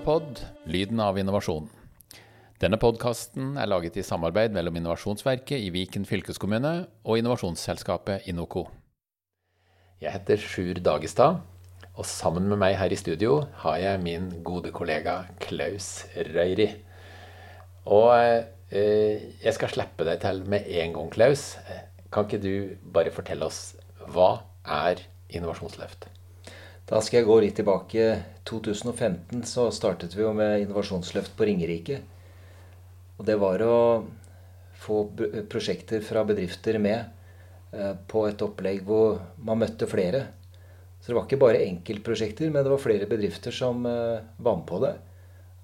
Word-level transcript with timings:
Innopod 0.00 0.38
lyden 0.64 1.00
av 1.04 1.18
innovasjon. 1.20 1.66
Denne 2.56 2.78
podkasten 2.80 3.58
er 3.60 3.68
laget 3.68 3.98
i 4.00 4.02
samarbeid 4.06 4.54
mellom 4.56 4.78
Innovasjonsverket 4.78 5.60
i 5.60 5.66
Viken 5.74 6.06
fylkeskommune 6.08 6.70
og 7.04 7.18
innovasjonsselskapet 7.20 8.24
Inoco. 8.32 8.62
Jeg 10.00 10.14
heter 10.14 10.40
Sjur 10.40 10.80
Dagestad, 10.80 11.42
og 11.92 12.08
sammen 12.08 12.48
med 12.48 12.62
meg 12.62 12.78
her 12.80 12.88
i 12.88 12.96
studio 12.96 13.42
har 13.60 13.76
jeg 13.82 14.00
min 14.00 14.30
gode 14.46 14.72
kollega 14.72 15.18
Klaus 15.44 16.06
Røyri. 16.16 16.70
Og 17.84 18.14
eh, 18.16 19.26
jeg 19.44 19.52
skal 19.58 19.74
slippe 19.74 20.06
deg 20.08 20.22
til 20.24 20.40
med 20.48 20.64
en 20.80 20.96
gang, 20.96 21.12
Klaus. 21.12 21.44
Kan 22.08 22.24
ikke 22.24 22.40
du 22.40 22.54
bare 22.88 23.12
fortelle 23.12 23.52
oss 23.52 23.76
hva 24.08 24.30
er 24.64 25.04
Innovasjonsløft? 25.28 26.08
Da 26.90 26.98
skal 26.98 27.20
jeg 27.20 27.28
gå 27.28 27.36
litt 27.38 27.54
tilbake. 27.54 28.06
2015 28.50 29.44
så 29.46 29.68
startet 29.70 30.16
vi 30.16 30.24
jo 30.24 30.32
med 30.34 30.64
innovasjonsløft 30.64 31.36
på 31.38 31.46
Ringerike. 31.46 32.00
Og 33.20 33.28
det 33.28 33.36
var 33.38 33.62
å 33.62 33.76
få 34.80 35.04
prosjekter 35.52 36.02
fra 36.02 36.24
bedrifter 36.26 36.80
med 36.82 37.04
eh, 37.76 37.92
på 38.10 38.24
et 38.26 38.42
opplegg 38.42 38.82
hvor 38.88 39.20
man 39.38 39.60
møtte 39.62 39.86
flere. 39.86 40.24
Så 40.98 41.12
det 41.12 41.16
var 41.18 41.28
ikke 41.28 41.38
bare 41.44 41.60
enkeltprosjekter, 41.68 42.50
men 42.50 42.66
det 42.66 42.72
var 42.72 42.82
flere 42.82 43.06
bedrifter 43.10 43.54
som 43.54 43.86
eh, 43.86 44.24
var 44.42 44.58
med 44.58 44.66
på 44.66 44.80
det. 44.82 44.94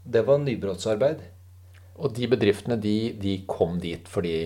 Det 0.06 0.22
var 0.28 0.38
nybrottsarbeid. 0.44 1.24
Og 1.96 2.14
de 2.14 2.28
bedriftene 2.30 2.78
de, 2.78 2.96
de 3.18 3.40
kom 3.50 3.80
dit 3.82 4.06
fordi 4.12 4.36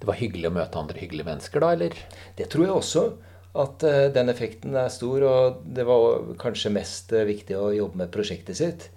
det 0.00 0.08
var 0.08 0.16
hyggelig 0.16 0.48
å 0.48 0.56
møte 0.56 0.80
andre 0.80 1.02
hyggelige 1.02 1.28
mennesker, 1.28 1.60
da, 1.60 1.74
eller? 1.76 2.00
Det 2.38 2.48
tror 2.50 2.64
jeg 2.64 2.78
også 2.78 3.04
at 3.52 3.84
uh, 3.84 4.08
den 4.12 4.32
effekten 4.32 4.76
er 4.78 4.90
stor. 4.92 5.24
Og 5.28 5.62
det 5.76 5.84
var 5.88 6.32
kanskje 6.40 6.72
mest 6.72 7.12
uh, 7.12 7.24
viktig 7.28 7.56
å 7.58 7.72
jobbe 7.76 8.02
med 8.02 8.12
prosjektet 8.14 8.58
sitt. 8.58 8.88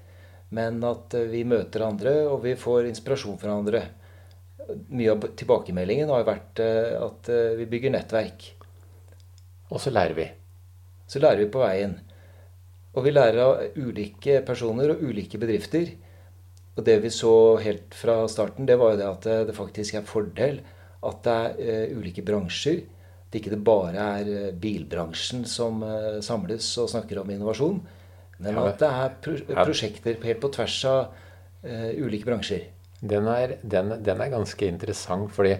Men 0.56 0.80
at 0.88 1.16
uh, 1.18 1.28
vi 1.32 1.44
møter 1.48 1.86
andre, 1.86 2.18
og 2.30 2.44
vi 2.46 2.56
får 2.60 2.90
inspirasjon 2.92 3.40
fra 3.42 3.58
andre. 3.60 3.84
Mye 4.66 5.14
av 5.14 5.28
tilbakemeldingen 5.38 6.10
har 6.10 6.26
vært 6.26 6.58
at 6.58 7.28
vi 7.60 7.68
bygger 7.70 7.92
nettverk. 7.94 8.48
Og 9.70 9.78
så 9.78 9.92
lærer 9.94 10.18
vi. 10.18 10.26
Så 11.06 11.22
lærer 11.22 11.44
vi 11.44 11.52
på 11.54 11.62
veien. 11.62 11.94
Og 12.98 13.06
vi 13.06 13.14
lærer 13.14 13.44
av 13.44 13.78
ulike 13.78 14.40
personer 14.48 14.96
og 14.96 15.04
ulike 15.06 15.38
bedrifter. 15.38 15.92
Og 16.80 16.82
det 16.88 16.96
vi 17.04 17.12
så 17.14 17.36
helt 17.62 17.94
fra 17.94 18.24
starten, 18.32 18.66
det 18.66 18.80
var 18.82 18.96
jo 18.96 19.02
det 19.04 19.12
at 19.12 19.30
det 19.52 19.58
faktisk 19.60 20.00
er 20.00 20.10
fordel 20.10 20.64
at 21.06 21.22
det 21.28 21.38
er 21.76 21.94
ulike 21.94 22.26
bransjer 22.26 22.82
det 23.36 23.42
ikke 23.42 23.52
det 23.52 23.66
bare 23.68 24.08
er 24.22 24.32
eh, 24.32 24.52
bilbransjen 24.56 25.44
som 25.50 25.82
uh, 25.84 26.22
samles 26.24 26.70
og 26.80 26.88
snakker 26.94 27.20
om 27.20 27.32
innovasjon, 27.34 27.82
men 28.40 28.60
at 28.62 28.80
det 28.80 28.88
er 28.88 29.18
pro 29.24 29.36
prosjekter 29.52 30.16
helt 30.24 30.40
på 30.44 30.52
tvers 30.56 30.78
av 30.88 31.02
uh, 31.66 31.92
ulike 32.00 32.28
bransjer. 32.28 32.70
Den 33.04 33.28
er, 33.28 33.58
den, 33.62 33.92
den 34.06 34.24
er, 34.24 34.32
ganske 34.32 34.70
interessant, 34.72 35.34
fordi 35.36 35.58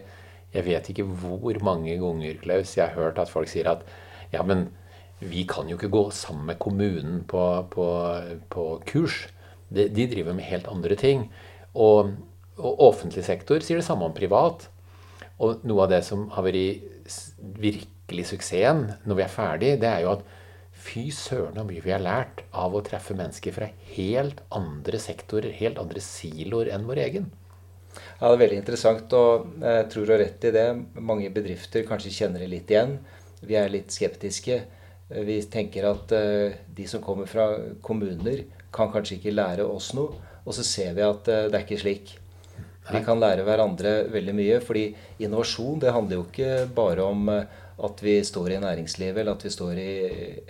jeg 0.56 0.64
vet 0.64 0.88
ikke 0.92 1.04
hvor 1.20 1.60
mange 1.68 1.98
ganger 2.00 2.40
Klaus, 2.40 2.78
jeg 2.78 2.88
har 2.88 2.96
hørt 2.96 3.20
at 3.20 3.32
folk 3.32 3.52
sier 3.52 3.68
at 3.74 3.84
ja, 4.32 4.44
men 4.48 4.70
vi 5.20 5.44
kan 5.48 5.68
jo 5.68 5.76
ikke 5.76 5.92
gå 5.92 6.06
sammen 6.16 6.48
med 6.48 6.60
kommunen 6.64 7.22
på, 7.28 7.44
på, 7.72 7.90
på 8.52 8.66
kurs. 8.88 9.26
De, 9.68 9.90
de, 9.92 10.08
driver 10.12 10.36
med 10.36 10.48
helt 10.48 10.68
andre 10.72 10.96
ting. 11.00 11.28
Og, 11.74 12.16
og 12.56 12.82
offentlig 12.88 13.24
sektor 13.28 13.60
sier 13.64 13.80
det 13.80 13.88
samme 13.88 14.08
om 14.08 14.16
privat. 14.16 14.70
Og 15.44 15.64
noe 15.68 15.86
av 15.86 15.92
det 15.92 16.04
som 16.08 16.30
har 16.36 16.46
vært 16.48 16.95
virkelig 17.62 18.28
suksessen 18.32 18.88
når 19.06 19.20
vi 19.20 19.24
er 19.26 19.32
ferdig, 19.32 19.72
det 19.82 19.90
er 19.90 20.04
jo 20.06 20.16
at 20.18 20.26
fy 20.86 21.08
søren 21.14 21.58
så 21.58 21.66
mye 21.66 21.84
vi 21.84 21.94
har 21.94 22.04
lært 22.04 22.44
av 22.54 22.76
å 22.76 22.84
treffe 22.86 23.16
mennesker 23.18 23.56
fra 23.56 23.70
helt 23.96 24.42
andre 24.54 25.00
sektorer, 25.02 25.56
helt 25.56 25.80
andre 25.82 26.04
siloer 26.04 26.72
enn 26.76 26.88
vår 26.90 27.02
egen. 27.08 27.30
Ja, 28.20 28.28
Det 28.28 28.34
er 28.34 28.42
veldig 28.44 28.60
interessant, 28.60 29.14
og 29.14 29.62
jeg 29.62 29.88
tror 29.92 30.06
du 30.06 30.14
har 30.14 30.22
rett 30.24 30.48
i 30.48 30.52
det. 30.56 30.68
Mange 31.00 31.30
bedrifter 31.32 31.86
kanskje 31.88 32.14
kjenner 32.18 32.44
det 32.44 32.52
litt 32.52 32.72
igjen. 32.72 32.98
Vi 33.46 33.56
er 33.56 33.72
litt 33.72 33.94
skeptiske. 33.96 34.60
Vi 35.26 35.38
tenker 35.52 35.88
at 35.92 36.12
eh, 36.18 36.58
de 36.76 36.88
som 36.90 37.04
kommer 37.04 37.30
fra 37.30 37.48
kommuner, 37.86 38.44
kan 38.76 38.92
kanskje 38.92 39.20
ikke 39.20 39.36
lære 39.36 39.68
oss 39.70 39.94
noe. 39.96 40.18
Og 40.46 40.56
så 40.58 40.66
ser 40.66 40.96
vi 40.98 41.06
at 41.06 41.30
eh, 41.32 41.48
det 41.48 41.60
er 41.60 41.66
ikke 41.66 41.82
slik. 41.84 42.16
Vi 42.86 43.02
kan 43.06 43.22
lære 43.22 43.46
hverandre 43.46 43.94
veldig 44.14 44.34
mye. 44.38 44.58
fordi 44.62 44.86
innovasjon 45.20 45.80
det 45.82 45.94
handler 45.94 46.20
jo 46.20 46.26
ikke 46.28 46.68
bare 46.76 47.04
om 47.04 47.30
eh, 47.30 47.46
at 47.86 48.02
vi 48.04 48.20
står 48.24 48.52
i 48.52 48.60
næringslivet 48.62 49.22
eller 49.22 49.34
at 49.34 49.46
vi 49.46 49.50
står 49.50 49.80
i 49.82 49.94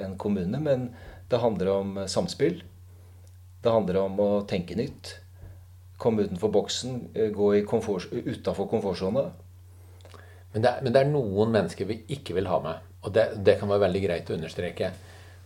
en 0.03 0.17
kommune, 0.17 0.59
men 0.59 0.89
det 1.29 1.39
handler 1.39 1.71
om 1.71 1.97
eh, 1.97 2.07
samspill. 2.11 2.61
Det 3.63 3.71
handler 3.71 4.01
om 4.03 4.19
å 4.19 4.29
tenke 4.47 4.75
nytt. 4.75 5.15
Komme 5.97 6.27
utenfor 6.27 6.51
boksen, 6.51 6.99
eh, 7.15 7.31
gå 7.31 7.53
komfort, 7.69 8.11
utafor 8.11 8.67
komfortsona. 8.67 9.29
Men, 10.53 10.67
men, 10.83 10.91
det 10.91 11.01
er 11.01 11.11
noen 11.11 11.51
mennesker 11.55 11.87
vi 11.87 12.01
ikke 12.17 12.35
vil 12.35 12.51
ha 12.51 12.59
med. 12.63 12.83
Og 13.05 13.15
det, 13.15 13.29
det 13.47 13.57
kan 13.59 13.71
være 13.71 13.87
veldig 13.87 14.03
greit 14.03 14.29
å 14.29 14.35
understreke. 14.35 14.91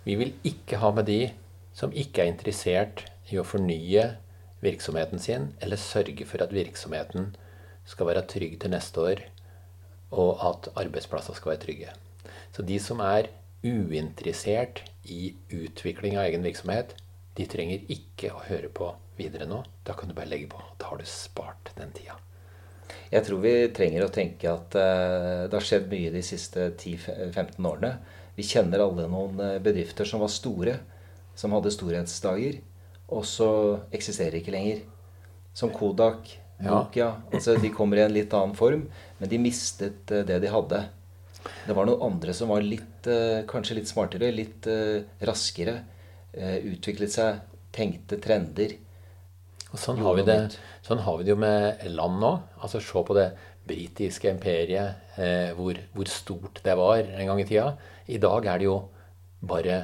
Vi 0.06 0.18
vil 0.18 0.34
ikke 0.48 0.82
ha 0.82 0.92
med 0.96 1.06
de 1.06 1.22
som 1.76 1.94
ikke 1.94 2.24
er 2.24 2.34
interessert 2.34 3.06
i 3.30 3.38
å 3.38 3.46
fornye 3.46 4.10
virksomheten 4.64 5.22
sin, 5.22 5.52
eller 5.62 5.80
sørge 5.80 6.26
for 6.28 6.44
at 6.44 6.54
virksomheten 6.56 7.34
skal 7.88 8.10
være 8.12 8.28
trygg 8.30 8.60
til 8.62 8.74
neste 8.74 9.02
år, 9.02 9.26
og 10.12 10.46
at 10.46 10.72
arbeidsplasser 10.80 11.38
skal 11.38 11.54
være 11.54 11.64
trygge. 11.66 11.94
Så 12.56 12.66
de 12.66 12.80
som 12.82 13.02
er 13.04 13.30
uinteressert 13.64 14.84
i 15.04 15.34
utvikling 15.54 16.18
av 16.18 16.30
egen 16.30 16.46
virksomhet, 16.46 16.96
de 17.38 17.46
trenger 17.48 17.86
ikke 17.92 18.34
å 18.34 18.44
høre 18.50 18.72
på 18.74 18.90
videre 19.20 19.48
nå. 19.48 19.62
Da 19.88 19.96
kan 19.96 20.10
du 20.10 20.16
bare 20.18 20.32
legge 20.32 20.50
på. 20.52 20.62
Da 20.80 20.90
har 20.92 21.00
du 21.00 21.08
spart 21.08 21.72
den 21.78 21.94
tida. 21.96 22.18
Jeg 23.10 23.26
tror 23.26 23.42
vi 23.42 23.54
trenger 23.74 24.06
å 24.06 24.14
tenke 24.14 24.52
at 24.52 24.76
uh, 24.78 25.46
det 25.50 25.56
har 25.56 25.66
skjedd 25.66 25.88
mye 25.92 26.12
de 26.14 26.24
siste 26.26 26.72
10-15 26.76 27.58
årene. 27.66 27.94
Vi 28.38 28.46
kjenner 28.48 28.84
alle 28.84 29.08
noen 29.12 29.40
eh, 29.44 29.58
bedrifter 29.60 30.08
som 30.08 30.22
var 30.24 30.30
store, 30.32 30.78
som 31.36 31.52
hadde 31.52 31.74
storhetsdager 31.76 32.62
og 33.10 33.26
så 33.28 33.50
eksisterer 33.96 34.40
ikke 34.40 34.54
lenger. 34.54 34.84
Som 35.58 35.74
Kodak, 35.74 36.30
Nokia. 36.60 37.06
Ja. 37.06 37.12
Altså, 37.34 37.56
de 37.60 37.72
kommer 37.74 38.00
i 38.00 38.06
en 38.06 38.16
litt 38.16 38.34
annen 38.36 38.56
form, 38.58 38.86
men 39.20 39.32
de 39.32 39.42
mistet 39.42 40.12
uh, 40.12 40.24
det 40.28 40.42
de 40.44 40.52
hadde. 40.52 40.84
Det 41.40 41.76
var 41.76 41.88
noen 41.88 42.04
andre 42.10 42.36
som 42.36 42.52
var 42.52 42.66
litt, 42.66 43.08
uh, 43.08 43.42
kanskje 43.50 43.80
litt 43.80 43.92
smartere, 43.92 44.32
litt 44.36 44.70
uh, 44.70 45.02
raskere. 45.26 45.82
utviklet 46.40 47.10
seg, 47.10 47.40
tenkte 47.74 48.20
trender. 48.22 48.76
Og 49.72 49.80
sånn 49.82 49.98
har, 50.06 50.20
det, 50.28 50.36
sånn 50.86 51.02
har, 51.02 51.18
vi 51.18 51.26
det, 51.26 51.32
jo 51.34 51.40
med 51.42 51.82
land 51.90 52.20
nå. 52.22 52.30
Altså 52.62 52.80
Se 52.86 53.02
på 53.06 53.16
det 53.18 53.32
britiske 53.70 54.30
imperiet, 54.30 55.18
hvor, 55.58 55.78
hvor 55.94 56.10
stort 56.10 56.62
det 56.64 56.76
var 56.78 57.02
en 57.02 57.32
gang 57.32 57.42
i 57.42 57.48
tida. 57.50 57.74
I 58.06 58.22
dag 58.22 58.46
er 58.46 58.62
det 58.62 58.70
jo 58.70 58.78
bare 59.42 59.80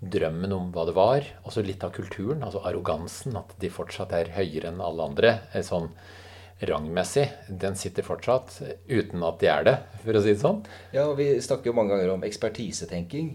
drømmen 0.00 0.52
om 0.52 0.68
hva 0.74 0.84
det 0.88 0.94
var. 0.96 1.26
Også 1.48 1.64
litt 1.64 1.84
av 1.86 1.94
kulturen, 1.96 2.44
altså 2.44 2.62
arrogansen. 2.68 3.36
At 3.38 3.54
de 3.60 3.72
fortsatt 3.72 4.12
er 4.16 4.34
høyere 4.36 4.70
enn 4.72 4.82
alle 4.84 5.08
andre. 5.10 5.32
Eh, 5.52 5.64
sånn 5.64 5.90
rangmessig. 6.66 7.26
Den 7.48 7.76
sitter 7.76 8.04
fortsatt 8.04 8.60
uten 8.88 9.24
at 9.26 9.40
de 9.42 9.50
er 9.52 9.66
det, 9.66 9.74
for 10.04 10.16
å 10.16 10.22
si 10.24 10.32
det 10.32 10.40
sånn. 10.40 10.62
Ja, 10.96 11.08
vi 11.16 11.34
snakker 11.44 11.70
jo 11.70 11.76
mange 11.76 11.96
ganger 11.96 12.14
om 12.14 12.24
ekspertisetenking. 12.26 13.34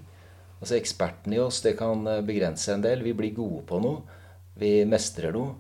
Altså 0.62 0.78
Eksperten 0.78 1.34
i 1.34 1.42
oss 1.42 1.62
det 1.66 1.76
kan 1.80 2.06
eh, 2.10 2.24
begrense 2.26 2.74
en 2.74 2.86
del. 2.86 3.06
Vi 3.06 3.18
blir 3.18 3.36
gode 3.38 3.66
på 3.70 3.82
noe. 3.82 4.20
Vi 4.62 4.82
mestrer 4.90 5.34
noe. 5.34 5.58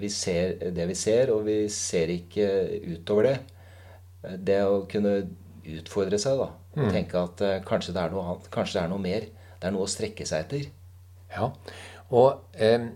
Vi 0.00 0.08
ser 0.12 0.56
det 0.72 0.86
vi 0.88 0.96
ser, 0.96 1.32
og 1.34 1.44
vi 1.48 1.66
ser 1.72 2.08
ikke 2.12 2.48
utover 2.94 3.30
det. 3.30 3.36
Eh, 4.24 4.36
det 4.36 4.60
å 4.68 4.82
kunne 4.90 5.22
utfordre 5.62 6.18
seg 6.18 6.40
da, 6.40 6.48
og 6.74 6.80
mm. 6.88 6.88
tenke 6.90 7.20
at 7.20 7.40
kanskje 7.68 7.92
det, 7.94 8.02
er 8.02 8.10
noe, 8.10 8.32
kanskje 8.50 8.74
det 8.74 8.80
er 8.80 8.88
noe 8.90 8.98
mer 8.98 9.28
det 9.62 9.68
er 9.68 9.74
noe 9.76 9.86
å 9.86 9.90
strekke 9.90 10.26
seg 10.26 10.42
etter. 10.42 10.64
Ja, 11.32 11.52
og 12.10 12.58
eh, 12.58 12.90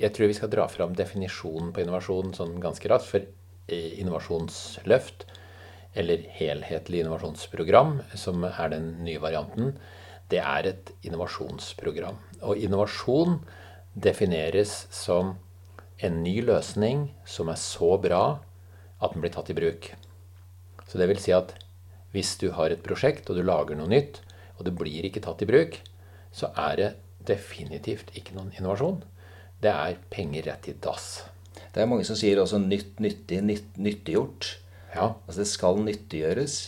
jeg 0.00 0.14
tror 0.16 0.30
vi 0.30 0.36
skal 0.38 0.50
dra 0.52 0.64
fram 0.72 0.94
definisjonen 0.96 1.74
på 1.76 1.84
innovasjon 1.84 2.32
sånn 2.34 2.56
ganske 2.62 2.88
raskt. 2.88 3.10
For 3.12 3.26
eh, 3.68 4.00
innovasjonsløft, 4.00 5.26
eller 6.00 6.24
helhetlig 6.38 7.02
innovasjonsprogram, 7.02 7.98
som 8.16 8.46
er 8.48 8.72
den 8.72 8.92
nye 9.04 9.20
varianten, 9.20 9.74
det 10.32 10.40
er 10.40 10.70
et 10.70 10.92
innovasjonsprogram. 11.04 12.16
Og 12.40 12.64
innovasjon 12.64 13.40
defineres 13.92 14.86
som 14.94 15.34
en 16.00 16.22
ny 16.24 16.38
løsning 16.46 17.10
som 17.28 17.50
er 17.52 17.60
så 17.60 17.96
bra 18.00 18.22
at 19.00 19.12
den 19.12 19.20
blir 19.20 19.34
tatt 19.34 19.50
i 19.52 19.58
bruk. 19.58 19.90
Så 20.88 20.96
det 20.96 21.10
vil 21.10 21.20
si 21.20 21.34
at 21.36 21.52
hvis 22.14 22.32
du 22.40 22.48
har 22.56 22.72
et 22.72 22.82
prosjekt 22.82 23.28
og 23.30 23.36
du 23.36 23.44
lager 23.44 23.76
noe 23.76 23.90
nytt, 23.90 24.22
og 24.60 24.66
det 24.68 24.76
blir 24.76 25.08
ikke 25.08 25.22
tatt 25.24 25.40
i 25.40 25.48
bruk, 25.48 25.80
så 26.36 26.52
er 26.68 26.76
det 26.76 26.90
definitivt 27.26 28.12
ikke 28.16 28.36
noen 28.36 28.52
innovasjon. 28.58 29.00
Det 29.60 29.72
er 29.72 30.00
penger 30.12 30.46
rett 30.50 30.68
i 30.68 30.76
dass. 30.84 31.22
Det 31.72 31.82
er 31.82 31.88
mange 31.88 32.04
som 32.06 32.18
sier 32.18 32.40
også 32.42 32.60
nytt, 32.62 33.00
nyttig, 33.02 33.40
nytt, 33.46 33.78
nyttiggjort. 33.80 34.50
Ja. 34.94 35.12
Altså 35.26 35.42
det 35.42 35.50
skal 35.50 35.80
nyttiggjøres. 35.86 36.58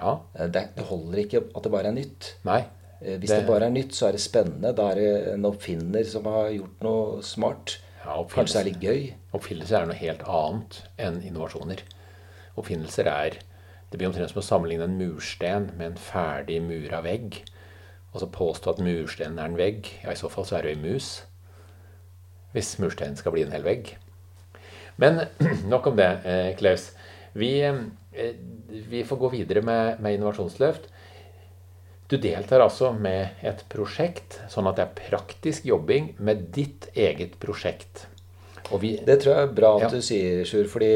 Ja. 0.00 0.16
Det, 0.36 0.64
det, 0.76 0.86
holder 0.88 1.22
ikke 1.24 1.42
at 1.48 1.66
det 1.66 1.72
bare 1.74 1.90
er 1.92 1.96
nytt. 1.96 2.32
Nei. 2.48 2.62
Eh, 3.00 3.18
hvis 3.18 3.30
det, 3.30 3.42
det, 3.42 3.48
bare 3.50 3.68
er 3.68 3.74
nytt, 3.74 3.94
så 3.96 4.08
er 4.08 4.16
det 4.16 4.24
spennende. 4.24 4.74
Da 4.76 4.90
er 4.92 5.00
det 5.00 5.12
en 5.34 5.46
oppfinner 5.48 6.06
som 6.08 6.28
har 6.30 6.50
gjort 6.54 6.84
noe 6.86 7.22
smart. 7.26 7.78
Ja, 8.00 8.16
Kanskje 8.32 8.56
det 8.56 8.60
er 8.60 8.68
litt 8.70 8.84
gøy. 8.84 9.08
Oppfinnelser 9.36 9.82
er 9.82 9.90
noe 9.90 10.00
helt 10.00 10.24
annet 10.24 10.82
enn 11.00 11.20
innovasjoner. 11.28 11.84
Oppfinnelser 12.60 13.10
er 13.10 13.40
Det 13.90 13.98
blir 13.98 14.10
omtrent 14.10 14.30
som 14.30 14.38
å 14.38 14.46
sammenligne 14.46 14.86
en 14.86 14.98
mursten 14.98 15.72
med 15.74 15.86
en 15.88 15.98
ferdig 15.98 16.60
mura 16.62 17.02
vegg. 17.02 17.40
Og 18.12 18.22
så 18.22 18.30
påstå 18.30 18.74
at 18.74 18.82
murstenen 18.82 19.38
er 19.38 19.50
en 19.50 19.58
vegg. 19.58 19.90
Ja, 20.04 20.14
i 20.14 20.18
så 20.18 20.30
fall 20.30 20.46
så 20.46 20.58
er 20.58 20.66
det 20.66 20.76
ei 20.76 20.82
mus. 20.82 21.10
Hvis 22.54 22.76
mursteinen 22.82 23.18
skal 23.18 23.34
bli 23.34 23.44
en 23.46 23.54
hel 23.54 23.66
vegg. 23.66 23.96
Men 25.00 25.24
nok 25.72 25.90
om 25.90 25.98
det, 25.98 26.10
eh, 26.24 26.52
Klaus. 26.58 26.90
Vi, 27.32 27.52
eh, 27.62 28.32
vi 28.90 29.04
får 29.06 29.20
gå 29.20 29.34
videre 29.34 29.62
med, 29.66 30.00
med 30.02 30.18
innovasjonsløft. 30.18 30.90
Du 32.10 32.16
deltar 32.18 32.62
altså 32.64 32.90
med 32.90 33.38
et 33.46 33.62
prosjekt, 33.70 34.40
sånn 34.50 34.66
at 34.66 34.80
det 34.80 34.86
er 34.86 34.96
praktisk 35.10 35.66
jobbing 35.68 36.16
med 36.18 36.48
ditt 36.54 36.88
eget 36.98 37.36
prosjekt. 37.42 38.08
Vi, 38.78 38.92
det 39.06 39.16
tror 39.22 39.34
jeg 39.34 39.48
er 39.48 39.54
bra 39.54 39.70
at 39.76 39.86
ja. 39.88 39.90
du 39.90 40.04
sier, 40.04 40.44
Sjur. 40.46 40.68
fordi 40.70 40.90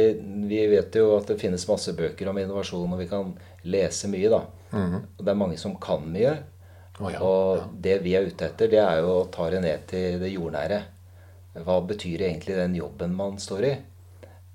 vi 0.46 0.60
vet 0.70 0.94
jo 0.94 1.16
at 1.16 1.26
det 1.30 1.40
finnes 1.40 1.66
masse 1.66 1.94
bøker 1.96 2.28
om 2.30 2.38
innovasjon, 2.38 2.92
og 2.92 3.00
vi 3.00 3.08
kan 3.10 3.32
lese 3.66 4.08
mye. 4.08 4.30
da. 4.30 4.44
Mm 4.70 4.90
-hmm. 4.90 5.00
Og 5.18 5.24
det 5.24 5.30
er 5.30 5.42
mange 5.42 5.58
som 5.58 5.76
kan 5.76 6.06
mye. 6.12 6.36
Oh, 7.00 7.12
ja, 7.12 7.20
og 7.20 7.56
ja. 7.56 7.64
det 7.80 8.02
vi 8.04 8.14
er 8.14 8.26
ute 8.26 8.46
etter, 8.46 8.68
det 8.68 8.78
er 8.78 9.00
jo 9.02 9.06
å 9.06 9.30
ta 9.32 9.50
det 9.50 9.62
ned 9.62 9.86
til 9.90 10.20
det 10.20 10.30
jordnære. 10.30 10.82
Hva 11.54 11.80
betyr 11.86 12.22
egentlig 12.22 12.54
den 12.54 12.74
jobben 12.74 13.14
man 13.14 13.38
står 13.38 13.64
i? 13.64 13.76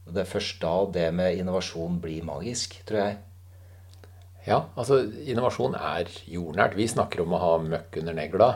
Og 0.07 0.13
Det 0.13 0.21
er 0.21 0.33
først 0.33 0.61
da 0.61 0.85
det 0.93 1.13
med 1.13 1.37
innovasjon 1.37 1.99
blir 2.01 2.23
magisk, 2.23 2.79
tror 2.85 2.99
jeg. 2.99 3.17
Ja, 4.47 4.63
altså 4.75 5.03
innovasjon 5.27 5.75
er 5.75 6.07
jordnært. 6.25 6.77
Vi 6.79 6.87
snakker 6.87 7.21
om 7.21 7.35
å 7.35 7.41
ha 7.43 7.57
møkk 7.61 7.99
under 8.01 8.13
negla. 8.13 8.49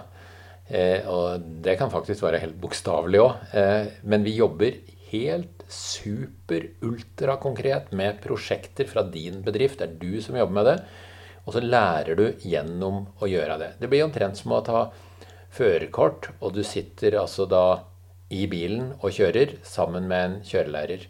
Eh, 0.73 1.05
og 1.05 1.43
det 1.63 1.77
kan 1.77 1.91
faktisk 1.93 2.25
være 2.25 2.41
helt 2.41 2.57
bokstavelig 2.61 3.21
òg. 3.21 3.47
Eh, 3.53 3.93
men 4.09 4.25
vi 4.25 4.35
jobber 4.39 4.79
helt 5.13 5.63
super 5.69 6.65
ultrakonkret 6.81 7.91
med 7.93 8.21
prosjekter 8.23 8.89
fra 8.89 9.05
din 9.05 9.43
bedrift. 9.45 9.79
Det 9.79 9.89
er 9.89 9.97
du 10.01 10.21
som 10.21 10.37
jobber 10.39 10.57
med 10.57 10.69
det. 10.71 10.77
Og 11.43 11.55
så 11.55 11.63
lærer 11.63 12.17
du 12.17 12.25
gjennom 12.41 13.03
å 13.21 13.29
gjøre 13.29 13.59
det. 13.61 13.71
Det 13.81 13.89
blir 13.91 14.05
omtrent 14.05 14.39
som 14.39 14.55
å 14.55 14.63
ta 14.65 14.85
førerkort, 15.53 16.31
og 16.41 16.55
du 16.55 16.63
sitter 16.65 17.19
altså 17.19 17.45
da 17.45 17.83
i 18.33 18.47
bilen 18.49 18.93
og 19.03 19.13
kjører 19.13 19.59
sammen 19.67 20.07
med 20.09 20.23
en 20.25 20.37
kjørelærer. 20.47 21.03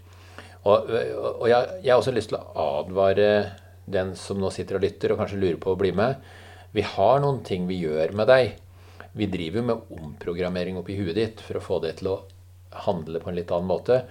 Og, 0.68 0.89
og 0.89 1.45
jeg, 1.48 1.77
jeg 1.83 1.92
har 1.92 2.01
også 2.01 2.15
lyst 2.15 2.31
til 2.33 2.39
å 2.39 2.65
advare 2.81 3.30
den 3.86 4.13
som 4.19 4.39
nå 4.39 4.51
sitter 4.51 4.80
og 4.80 4.83
lytter 4.83 5.13
og 5.13 5.21
kanskje 5.21 5.39
lurer 5.39 5.60
på 5.62 5.74
å 5.74 5.80
bli 5.80 5.94
med. 5.95 6.19
Vi 6.75 6.83
har 6.88 7.21
noen 7.24 7.44
ting 7.45 7.68
vi 7.69 7.83
gjør 7.83 8.15
med 8.18 8.31
deg. 8.31 8.57
Vi 9.13 9.30
driver 9.30 9.62
jo 9.62 9.65
med 9.68 9.92
omprogrammering 9.94 10.80
oppi 10.80 10.98
huet 10.98 11.18
ditt 11.18 11.44
for 11.44 11.60
å 11.60 11.63
få 11.63 11.80
det 11.83 11.98
til 12.00 12.10
å 12.13 12.21
handle 12.88 13.21
på 13.21 13.30
en 13.30 13.38
litt 13.38 13.51
annen 13.54 13.69
måte. 13.69 14.04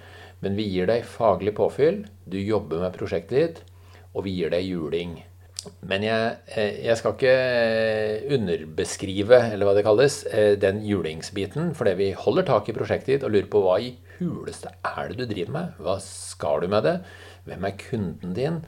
Men 0.42 0.56
vi 0.58 0.68
gir 0.70 0.88
deg 0.90 1.06
faglig 1.06 1.54
påfyll, 1.58 2.04
du 2.26 2.38
jobber 2.38 2.82
med 2.82 2.94
prosjektet 2.96 3.36
ditt, 3.38 3.60
og 4.12 4.26
vi 4.26 4.36
gir 4.38 4.52
deg 4.54 4.66
juling. 4.66 5.20
Men 5.86 6.02
jeg, 6.02 6.30
eh, 6.56 6.78
jeg, 6.88 6.98
skal 6.98 7.14
ikke 7.14 8.34
underbeskrive, 8.34 9.38
eller 9.52 9.68
hva 9.68 9.74
det 9.76 9.84
kalles, 9.86 10.22
eh, 10.26 10.54
den 10.58 10.80
julingsbiten. 10.86 11.70
Fordi 11.78 11.92
vi 11.98 12.08
holder 12.18 12.46
tak 12.48 12.68
i 12.68 12.74
prosjektet 12.74 13.14
ditt 13.14 13.26
og 13.26 13.34
lurer 13.34 13.50
på 13.50 13.62
hva 13.62 13.76
i 13.78 13.92
huleste 14.18 14.72
er 14.82 15.10
det 15.10 15.20
du 15.20 15.26
driver 15.30 15.54
med? 15.54 15.76
Hva 15.82 15.98
skal 16.02 16.64
du 16.64 16.70
med 16.72 16.86
det? 16.86 16.96
Hvem 17.46 17.68
er 17.68 17.78
kunden 17.78 18.34
din? 18.38 18.58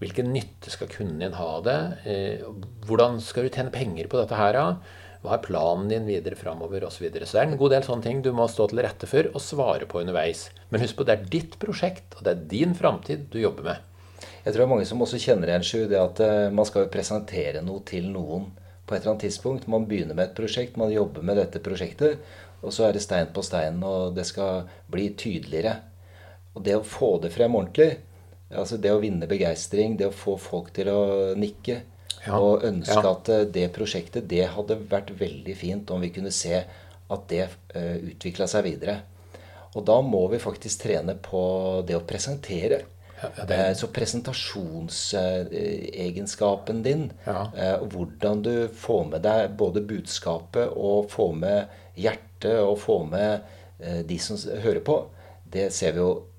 Hvilken 0.00 0.32
nytte 0.32 0.72
skal 0.72 0.90
kunden 0.90 1.20
din 1.22 1.36
ha 1.36 1.46
av 1.58 1.64
det? 1.66 1.78
Eh, 2.08 2.44
hvordan 2.88 3.20
skal 3.22 3.46
du 3.46 3.54
tjene 3.54 3.74
penger 3.74 4.10
på 4.10 4.18
dette 4.18 4.38
her? 4.38 4.58
Hva 5.20 5.36
er 5.36 5.42
planen 5.44 5.90
din 5.90 6.06
videre 6.08 6.38
framover 6.38 6.86
osv. 6.88 7.04
Så, 7.10 7.26
så 7.26 7.36
det 7.36 7.42
er 7.42 7.50
en 7.50 7.60
god 7.60 7.74
del 7.74 7.84
sånne 7.84 8.06
ting 8.06 8.22
du 8.24 8.30
må 8.36 8.46
stå 8.48 8.70
til 8.70 8.80
rette 8.84 9.08
for 9.10 9.28
og 9.34 9.44
svare 9.44 9.88
på 9.88 10.00
underveis. 10.00 10.46
Men 10.72 10.84
husk 10.84 10.96
på 10.96 11.06
det 11.08 11.16
er 11.16 11.28
ditt 11.34 11.58
prosjekt, 11.60 12.16
og 12.16 12.24
det 12.24 12.32
er 12.32 12.46
din 12.54 12.72
framtid 12.78 13.28
du 13.32 13.40
jobber 13.42 13.68
med. 13.68 13.86
Jeg 14.40 14.52
tror 14.54 14.62
det 14.62 14.66
er 14.66 14.72
mange 14.72 14.88
som 14.88 15.04
også 15.04 15.20
kjenner 15.20 15.52
igjen 15.52 15.66
Sju, 15.66 15.80
det 15.90 16.00
at 16.00 16.22
eh, 16.24 16.48
man 16.56 16.68
skal 16.68 16.86
jo 16.86 16.92
presentere 16.92 17.60
noe 17.64 17.84
til 17.88 18.08
noen 18.08 18.48
på 18.88 18.96
et 18.96 19.02
eller 19.02 19.14
annet 19.14 19.26
tidspunkt. 19.26 19.68
Man 19.68 19.84
begynner 19.88 20.16
med 20.16 20.30
et 20.30 20.36
prosjekt, 20.38 20.80
man 20.80 20.92
jobber 20.92 21.24
med 21.26 21.36
dette 21.40 21.60
prosjektet, 21.64 22.24
og 22.64 22.72
så 22.72 22.88
er 22.88 22.96
det 22.96 23.04
stein 23.04 23.28
på 23.36 23.44
stein, 23.44 23.80
og 23.84 24.16
det 24.16 24.24
skal 24.28 24.64
bli 24.92 25.10
tydeligere. 25.20 25.76
Og 26.56 26.64
det 26.64 26.80
å 26.80 26.86
få 26.86 27.18
det 27.22 27.32
frem 27.36 27.54
ordentlig, 27.60 27.92
Altså 28.50 28.80
det 28.82 28.90
å 28.90 28.98
vinne 28.98 29.28
begeistring, 29.30 29.96
det 29.96 30.08
å 30.10 30.14
få 30.14 30.34
folk 30.40 30.72
til 30.74 30.90
å 30.90 31.00
nikke 31.38 31.76
ja, 32.26 32.36
og 32.36 32.64
ønske 32.68 33.00
ja. 33.00 33.10
at 33.14 33.28
eh, 33.32 33.46
det 33.48 33.72
prosjektet 33.74 34.28
Det 34.28 34.46
hadde 34.54 34.76
vært 34.90 35.10
veldig 35.20 35.56
fint 35.56 35.90
om 35.94 36.00
vi 36.04 36.10
kunne 36.14 36.32
se 36.34 36.64
at 37.10 37.22
det 37.26 37.46
uh, 37.48 37.52
eh, 37.74 37.96
utvikla 38.12 38.46
seg 38.46 38.64
videre. 38.68 38.96
Og 39.74 39.84
da 39.86 40.00
må 40.02 40.28
vi 40.30 40.38
faktisk 40.42 40.82
trene 40.84 41.14
på 41.18 41.82
det 41.86 41.96
å 41.98 42.06
presentere. 42.06 42.80
Ja, 43.18 43.28
det... 43.48 43.58
uh, 43.58 43.74
så 43.74 43.86
presentasjonsegenskapen 43.90 46.82
din, 46.86 47.10
din, 47.10 47.10
hvordan 47.90 48.42
du 48.46 48.68
får 48.70 49.04
med 49.10 49.20
deg 49.26 49.50
både 49.58 49.88
budskapet 49.90 50.70
og 50.70 51.10
får 51.10 51.32
med 51.42 51.66
hjertet 51.98 52.62
og 52.62 52.78
får 52.78 53.04
med 53.10 53.42
de 54.06 54.18
som 54.20 54.36
hører 54.36 54.80
på, 54.84 55.08
det 55.50 55.72
ser 55.72 55.92
vi 55.96 56.00
jo 56.04 56.30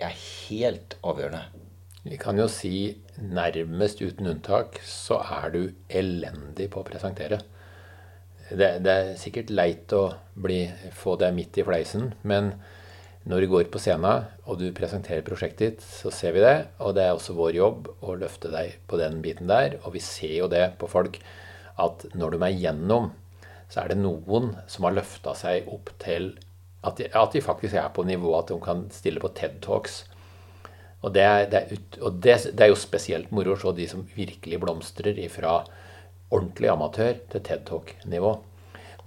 er 0.00 0.16
helt 0.48 0.96
avgjørende. 1.00 1.59
Vi 2.02 2.16
kan 2.16 2.38
jo 2.40 2.46
si 2.48 2.96
nærmest 3.20 4.00
uten 4.00 4.30
unntak 4.30 4.78
så 4.86 5.18
er 5.20 5.50
du 5.52 5.62
elendig 5.92 6.70
på 6.72 6.80
å 6.80 6.86
presentere. 6.86 7.42
Det, 8.50 8.70
det 8.82 8.92
er 8.92 9.10
sikkert 9.20 9.52
leit 9.52 9.92
å 9.94 10.06
bli, 10.34 10.64
få 10.96 11.18
deg 11.20 11.36
midt 11.36 11.60
i 11.60 11.66
fleisen, 11.66 12.14
men 12.26 12.54
når 13.28 13.44
du 13.44 13.50
går 13.52 13.68
på 13.68 13.78
scenen 13.82 14.24
og 14.48 14.62
du 14.62 14.70
presenterer 14.72 15.24
prosjektet 15.26 15.60
ditt, 15.60 15.84
så 15.84 16.10
ser 16.14 16.32
vi 16.34 16.42
det. 16.42 16.56
Og 16.80 16.94
det 16.96 17.04
er 17.04 17.12
også 17.12 17.36
vår 17.36 17.52
jobb 17.58 17.90
å 18.00 18.16
løfte 18.16 18.48
deg 18.52 18.78
på 18.88 18.96
den 19.00 19.20
biten 19.20 19.50
der. 19.50 19.76
Og 19.84 19.92
vi 19.98 20.00
ser 20.00 20.32
jo 20.38 20.48
det 20.50 20.70
på 20.80 20.88
folk 20.88 21.20
at 21.80 22.06
når 22.16 22.36
de 22.36 22.40
er 22.46 22.56
gjennom, 22.64 23.10
så 23.70 23.84
er 23.84 23.92
det 23.92 24.00
noen 24.00 24.54
som 24.72 24.88
har 24.88 24.96
løfta 24.96 25.36
seg 25.36 25.68
opp 25.70 25.92
til 26.00 26.32
at 26.80 26.96
de, 26.96 27.10
at 27.12 27.36
de, 27.36 27.44
faktisk 27.44 27.76
er 27.76 27.92
på 27.92 28.06
nivå 28.08 28.32
at 28.38 28.48
de 28.48 28.56
kan 28.64 28.86
stille 28.94 29.20
på 29.20 29.30
TED 29.36 29.60
Talks. 29.66 30.06
Og, 31.00 31.12
det 31.14 31.24
er, 31.24 31.46
det, 31.48 31.60
er, 31.60 32.00
og 32.04 32.18
det, 32.20 32.36
det, 32.52 32.60
er, 32.60 32.70
jo 32.72 32.78
spesielt 32.78 33.30
moro 33.32 33.54
å 33.54 33.60
se 33.60 33.72
de 33.76 33.86
som 33.88 34.04
virkelig 34.14 34.60
blomstrer 34.60 35.20
fra 35.32 35.62
ordentlig 36.30 36.68
amatør 36.70 37.22
til 37.32 37.44
TED 37.46 37.66
Talk-nivå. 37.70 38.34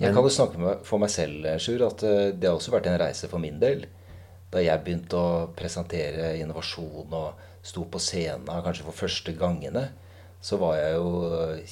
Jeg 0.01 0.09
kan 0.09 0.25
jo 0.25 0.31
snakke 0.33 0.77
for 0.83 0.99
meg 0.99 1.11
selv, 1.13 1.45
Sjur, 1.61 1.83
at 1.85 2.01
eh, 2.07 2.31
det 2.33 2.49
har 2.49 2.57
også 2.57 2.73
vært 2.73 2.89
en 2.89 2.97
reise 2.99 3.29
for 3.29 3.41
min 3.41 3.59
del. 3.61 3.85
Da 4.51 4.61
jeg 4.61 4.81
begynte 4.85 5.19
å 5.19 5.51
presentere 5.57 6.33
innovasjon 6.41 7.13
og 7.13 7.43
sto 7.63 7.85
på 7.89 8.01
scenen 8.01 8.49
kanskje 8.65 8.87
for 8.87 9.03
første 9.05 9.35
gangene, 9.37 9.91
så 10.43 10.57
var 10.59 10.75
jeg 10.75 10.97
jo 10.97 11.11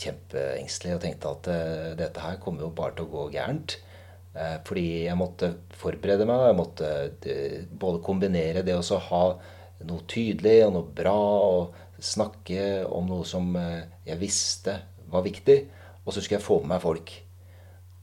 kjempeengstelig 0.04 0.94
og 0.96 1.02
tenkte 1.04 1.32
at 1.34 1.50
dette 2.00 2.22
her 2.24 2.38
kommer 2.40 2.64
jo 2.64 2.70
bare 2.78 2.96
til 2.96 3.10
å 3.10 3.12
gå 3.12 3.26
gærent. 3.34 3.76
Fordi 4.64 4.86
jeg 5.10 5.18
måtte 5.20 5.50
forberede 5.76 6.24
meg. 6.30 6.40
og 6.40 6.48
Jeg 6.48 6.60
måtte 6.62 6.92
både 7.82 8.00
kombinere 8.06 8.64
det 8.64 8.78
å 8.80 9.02
ha 9.10 9.24
noe 9.88 10.06
tydelig 10.10 10.58
og 10.66 10.76
noe 10.76 10.94
bra, 10.96 11.16
og 11.16 12.02
snakke 12.02 12.86
om 12.90 13.10
noe 13.12 13.28
som 13.28 13.54
eh, 13.60 13.88
jeg 14.08 14.22
visste 14.22 14.78
var 15.12 15.26
viktig. 15.26 15.60
Og 16.06 16.14
så 16.14 16.22
skulle 16.22 16.40
jeg 16.40 16.48
få 16.48 16.62
med 16.62 16.74
meg 16.76 16.84
folk. 16.84 17.14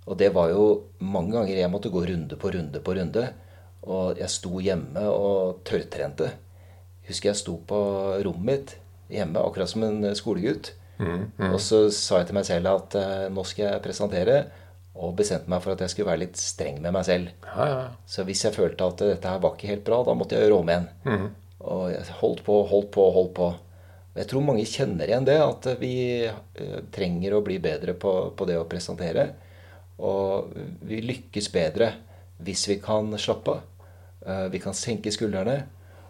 Og 0.09 0.17
det 0.21 0.31
var 0.33 0.53
jo 0.53 0.65
mange 1.05 1.35
ganger 1.35 1.59
jeg 1.59 1.71
måtte 1.73 1.93
gå 1.93 2.05
runde 2.09 2.39
på 2.41 2.53
runde 2.55 2.83
på 2.85 2.95
runde. 2.97 3.25
Og 3.89 4.21
jeg 4.21 4.33
sto 4.33 4.61
hjemme 4.63 5.03
og 5.11 5.65
tørrtrente. 5.69 6.31
Husker 7.09 7.33
jeg 7.33 7.41
sto 7.41 7.57
på 7.69 7.81
rommet 8.25 8.47
mitt 8.49 8.77
hjemme, 9.09 9.41
akkurat 9.41 9.71
som 9.71 9.85
en 9.87 10.09
skolegutt. 10.17 10.73
Mm, 10.99 11.29
mm. 11.39 11.51
Og 11.53 11.61
så 11.63 11.87
sa 11.95 12.21
jeg 12.21 12.31
til 12.31 12.39
meg 12.39 12.47
selv 12.49 12.73
at 12.73 12.97
uh, 12.99 13.27
nå 13.33 13.45
skal 13.49 13.65
jeg 13.69 13.85
presentere. 13.85 14.39
Og 14.99 15.13
bestemte 15.19 15.51
meg 15.51 15.63
for 15.63 15.77
at 15.77 15.85
jeg 15.85 15.93
skulle 15.93 16.09
være 16.11 16.25
litt 16.25 16.41
streng 16.41 16.81
med 16.83 16.95
meg 16.97 17.05
selv. 17.07 17.31
Ja, 17.47 17.67
ja. 17.71 17.83
Så 18.09 18.25
hvis 18.27 18.43
jeg 18.45 18.57
følte 18.57 18.89
at 18.89 19.05
dette 19.05 19.31
her 19.31 19.45
var 19.45 19.55
ikke 19.55 19.71
helt 19.71 19.85
bra, 19.87 20.01
da 20.05 20.17
måtte 20.19 20.35
jeg 20.35 20.49
gjøre 20.49 20.59
om 20.59 20.73
igjen. 20.73 20.89
Mm. 21.07 21.29
Og 21.69 21.89
jeg 21.93 22.19
holdt 22.21 22.45
på, 22.47 22.61
holdt 22.71 22.93
på, 22.95 23.09
holdt 23.15 23.35
på. 23.37 23.49
Jeg 24.19 24.31
tror 24.31 24.43
mange 24.43 24.67
kjenner 24.67 25.07
igjen 25.07 25.27
det, 25.29 25.39
at 25.39 25.69
vi 25.79 25.95
eh, 26.27 26.79
trenger 26.95 27.37
å 27.37 27.45
bli 27.45 27.59
bedre 27.63 27.95
på, 27.95 28.15
på 28.35 28.49
det 28.49 28.59
å 28.59 28.67
presentere. 28.71 29.29
Og 30.03 30.55
vi 30.89 31.03
lykkes 31.05 31.51
bedre 31.55 31.93
hvis 32.43 32.69
vi 32.71 32.79
kan 32.83 33.11
slappe 33.19 33.57
av. 33.57 33.67
Eh, 34.27 34.47
vi 34.53 34.61
kan 34.63 34.75
senke 34.75 35.13
skuldrene. 35.15 35.59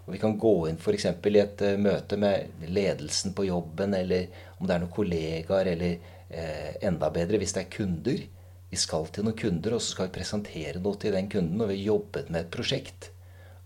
Og 0.07 0.15
vi 0.15 0.21
kan 0.23 0.39
gå 0.41 0.55
inn 0.71 0.79
f.eks. 0.81 1.05
i 1.05 1.41
et 1.43 1.63
eh, 1.67 1.77
møte 1.81 2.17
med 2.17 2.65
ledelsen 2.73 3.35
på 3.37 3.45
jobben, 3.49 3.93
eller 3.95 4.31
om 4.57 4.67
det 4.67 4.75
er 4.75 4.83
noen 4.83 4.95
kollegaer, 4.95 5.69
eller 5.75 6.15
eh, 6.33 6.71
enda 6.89 7.11
bedre 7.13 7.41
hvis 7.41 7.53
det 7.57 7.67
er 7.67 7.75
kunder. 7.75 8.23
Vi 8.69 8.81
skal 8.81 9.09
til 9.13 9.27
noen 9.27 9.37
kunder, 9.37 9.77
og 9.77 9.85
så 9.85 9.95
skal 9.95 10.09
vi 10.09 10.17
presentere 10.17 10.81
noe 10.81 10.97
til 11.01 11.13
den 11.17 11.29
kunden. 11.33 11.61
Og 11.61 11.69
vi 11.73 11.81
har 11.83 11.91
jobbet 11.93 12.33
med 12.33 12.47
et 12.47 12.53
prosjekt. 12.57 13.11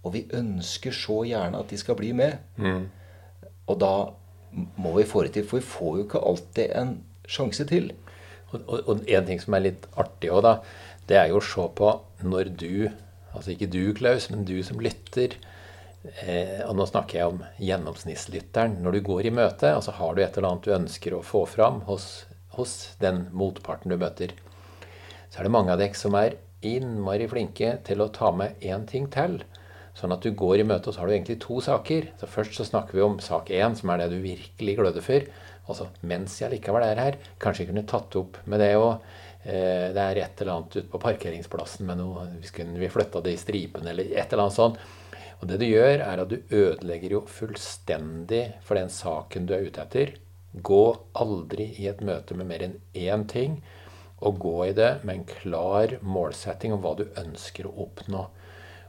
Og 0.02 0.16
vi 0.16 0.26
ønsker 0.35 0.94
så 0.97 1.23
gjerne 1.28 1.61
at 1.62 1.71
de 1.71 1.78
skal 1.78 1.99
bli 1.99 2.11
med. 2.16 2.38
Mm. 2.56 2.88
Og 3.71 3.78
da 3.80 3.94
må 4.52 4.97
vi 4.99 5.09
få 5.09 5.25
det 5.25 5.37
til, 5.37 5.47
for 5.49 5.61
vi 5.61 5.66
får 5.66 5.97
jo 5.97 6.06
ikke 6.06 6.25
alltid 6.32 6.75
en 6.80 6.97
sjanse 7.30 7.66
til. 7.71 7.92
Og, 8.50 8.59
og, 8.66 8.78
og 8.80 9.06
en 9.06 9.28
ting 9.28 9.40
som 9.40 9.56
er 9.56 9.66
litt 9.68 9.87
artig 9.97 10.32
òg, 10.35 10.42
da, 10.44 10.56
det 11.09 11.18
er 11.18 11.30
jo 11.30 11.38
å 11.40 11.47
se 11.47 11.71
på 11.78 11.94
når 12.26 12.52
du 12.59 12.75
Altså 13.32 13.54
ikke 13.54 13.71
du, 13.73 13.94
Klaus, 13.97 14.26
men 14.28 14.42
du 14.44 14.59
som 14.61 14.76
lytter. 14.85 15.38
Eh, 16.02 16.59
og 16.66 16.75
nå 16.76 16.85
snakker 16.85 17.16
jeg 17.16 17.30
om 17.30 17.38
gjennomsnittslytteren. 17.62 18.75
Når 18.85 18.99
du 18.99 19.00
går 19.06 19.28
i 19.30 19.32
møte, 19.32 19.71
altså 19.73 19.94
har 19.97 20.12
du 20.12 20.21
et 20.21 20.37
eller 20.37 20.50
annet 20.50 20.66
du 20.66 20.75
ønsker 20.76 21.16
å 21.16 21.23
få 21.25 21.47
fram 21.49 21.80
hos, 21.87 22.26
hos 22.59 22.75
den 23.00 23.25
motparten 23.32 23.88
du 23.88 23.97
møter, 23.97 24.35
så 25.30 25.40
er 25.40 25.49
det 25.49 25.54
mange 25.54 25.73
av 25.73 25.80
dere 25.80 25.97
som 25.97 26.16
er 26.18 26.37
innmari 26.61 27.25
flinke 27.30 27.78
til 27.87 28.04
å 28.04 28.11
ta 28.12 28.35
med 28.37 28.61
én 28.61 28.85
ting 28.90 29.09
til. 29.14 29.40
Sånn 29.99 30.14
at 30.14 30.25
du 30.25 30.32
går 30.32 30.62
i 30.62 30.66
møte, 30.66 30.88
og 30.88 30.94
så 30.94 31.02
har 31.02 31.11
du 31.11 31.14
egentlig 31.14 31.38
to 31.42 31.58
saker. 31.61 32.08
Så 32.20 32.28
Først 32.30 32.56
så 32.56 32.64
snakker 32.64 32.96
vi 32.96 33.04
om 33.04 33.18
sak 33.20 33.52
én, 33.52 33.76
som 33.76 33.92
er 33.92 34.00
det 34.00 34.12
du 34.14 34.22
virkelig 34.25 34.76
gløder 34.78 35.04
for. 35.04 35.26
Altså 35.68 35.90
mens 36.08 36.38
jeg 36.40 36.50
likevel 36.54 36.87
er 36.87 37.00
her, 37.00 37.18
kanskje 37.42 37.64
jeg 37.64 37.70
kunne 37.70 37.84
tatt 37.90 38.16
opp 38.18 38.40
med 38.50 38.64
det 38.64 38.72
òg. 38.78 39.04
Eh, 39.44 39.90
det 39.94 40.02
er 40.02 40.22
et 40.22 40.42
eller 40.42 40.56
annet 40.56 40.78
ute 40.78 40.88
på 40.90 41.02
parkeringsplassen 41.02 41.87
med 41.87 41.99
noe 41.99 42.28
Vi, 42.40 42.50
vi 42.78 42.90
flytta 42.90 43.22
det 43.22 43.37
i 43.37 43.40
stripen, 43.40 43.87
eller 43.87 44.11
et 44.11 44.32
eller 44.32 44.46
annet 44.46 44.58
sånt. 44.58 44.82
Og 45.42 45.49
det 45.50 45.58
du 45.58 45.66
gjør, 45.66 46.00
er 46.06 46.22
at 46.22 46.30
du 46.30 46.54
ødelegger 46.54 47.16
jo 47.18 47.25
fullstendig 47.26 48.44
for 48.62 48.78
den 48.78 48.90
saken 48.92 49.49
du 49.49 49.56
er 49.56 49.66
ute 49.66 49.82
etter. 49.82 50.14
Gå 50.52 50.84
aldri 51.18 51.72
i 51.82 51.88
et 51.90 52.02
møte 52.04 52.37
med 52.38 52.49
mer 52.49 52.64
enn 52.68 52.76
én 52.94 53.26
ting 53.28 53.61
og 54.22 54.38
gå 54.38 54.54
i 54.68 54.75
det 54.76 55.00
med 55.02 55.16
en 55.16 55.26
klar 55.26 55.96
målsetting 56.06 56.75
om 56.75 56.82
hva 56.84 56.94
du 56.99 57.08
ønsker 57.18 57.66
å 57.66 57.75
oppnå. 57.88 58.28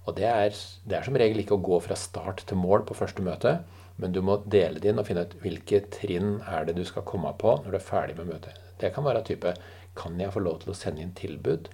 Og 0.03 0.17
det 0.17 0.27
er, 0.27 0.57
det 0.83 0.97
er, 0.97 1.05
som 1.05 1.17
regel 1.19 1.39
ikke 1.43 1.55
å 1.55 1.63
gå 1.63 1.79
fra 1.85 1.95
start 1.99 2.43
til 2.49 2.59
mål 2.59 2.83
på 2.87 2.97
første 2.97 3.23
møte, 3.23 3.57
men 4.01 4.11
du 4.15 4.19
må 4.25 4.39
dele 4.49 4.81
det 4.81 4.89
inn 4.91 4.99
og 4.99 5.07
finne 5.07 5.23
ut 5.27 5.35
hvilke 5.43 5.83
trinn 5.93 6.39
er 6.49 6.65
det 6.67 6.75
du 6.79 6.83
skal 6.87 7.05
komme 7.07 7.31
på 7.39 7.55
når 7.61 7.69
du 7.69 7.77
er 7.77 7.85
ferdig 7.85 8.17
med 8.17 8.31
møtet. 8.33 8.57
Det 8.81 8.91
kan 8.95 9.05
være 9.05 9.23
type 9.27 9.53
Kan 9.95 10.17
jeg 10.19 10.33
få 10.33 10.41
lov 10.41 10.63
til 10.63 10.71
å 10.73 10.75
sende 10.75 11.03
inn 11.03 11.13
tilbud? 11.13 11.67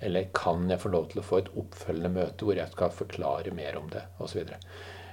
Eller 0.00 0.30
kan 0.32 0.64
jeg 0.70 0.80
få 0.80 0.88
lov 0.88 1.10
til 1.10 1.20
å 1.20 1.24
få 1.26 1.42
et 1.42 1.50
oppfølgende 1.60 2.08
møte 2.14 2.46
hvor 2.48 2.56
jeg 2.56 2.72
skal 2.72 2.94
forklare 2.96 3.52
mer 3.52 3.76
om 3.76 3.90
det? 3.92 4.06
Osv. 4.18 4.48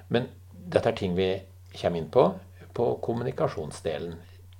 Men 0.07 0.29
dette 0.53 0.93
er 0.93 0.95
ting 0.95 1.17
vi 1.17 1.33
kommer 1.75 1.99
inn 1.99 2.07
på 2.13 2.29
på 2.77 2.87
kommunikasjonsdelen 3.01 4.15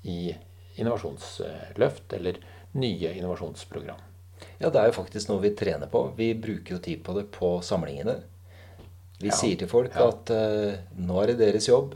i 0.10 0.36
innovasjonsløft 0.82 2.14
eller 2.18 2.40
nye 2.82 3.12
innovasjonsprogram. 3.14 4.00
Ja, 4.58 4.72
det 4.74 4.82
er 4.82 4.90
jo 4.90 4.98
faktisk 4.98 5.30
noe 5.30 5.44
vi 5.44 5.54
trener 5.58 5.90
på. 5.92 6.08
Vi 6.18 6.32
bruker 6.38 6.78
jo 6.78 6.82
tid 6.84 7.04
på 7.06 7.14
det 7.18 7.28
på 7.34 7.58
samlingene. 7.66 8.18
Vi 9.18 9.32
ja, 9.32 9.38
sier 9.38 9.58
til 9.58 9.70
folk 9.70 9.94
ja. 9.94 10.10
at 10.10 10.32
uh, 10.34 10.80
nå 10.98 11.22
er 11.22 11.32
det 11.32 11.40
deres 11.42 11.70
jobb. 11.70 11.96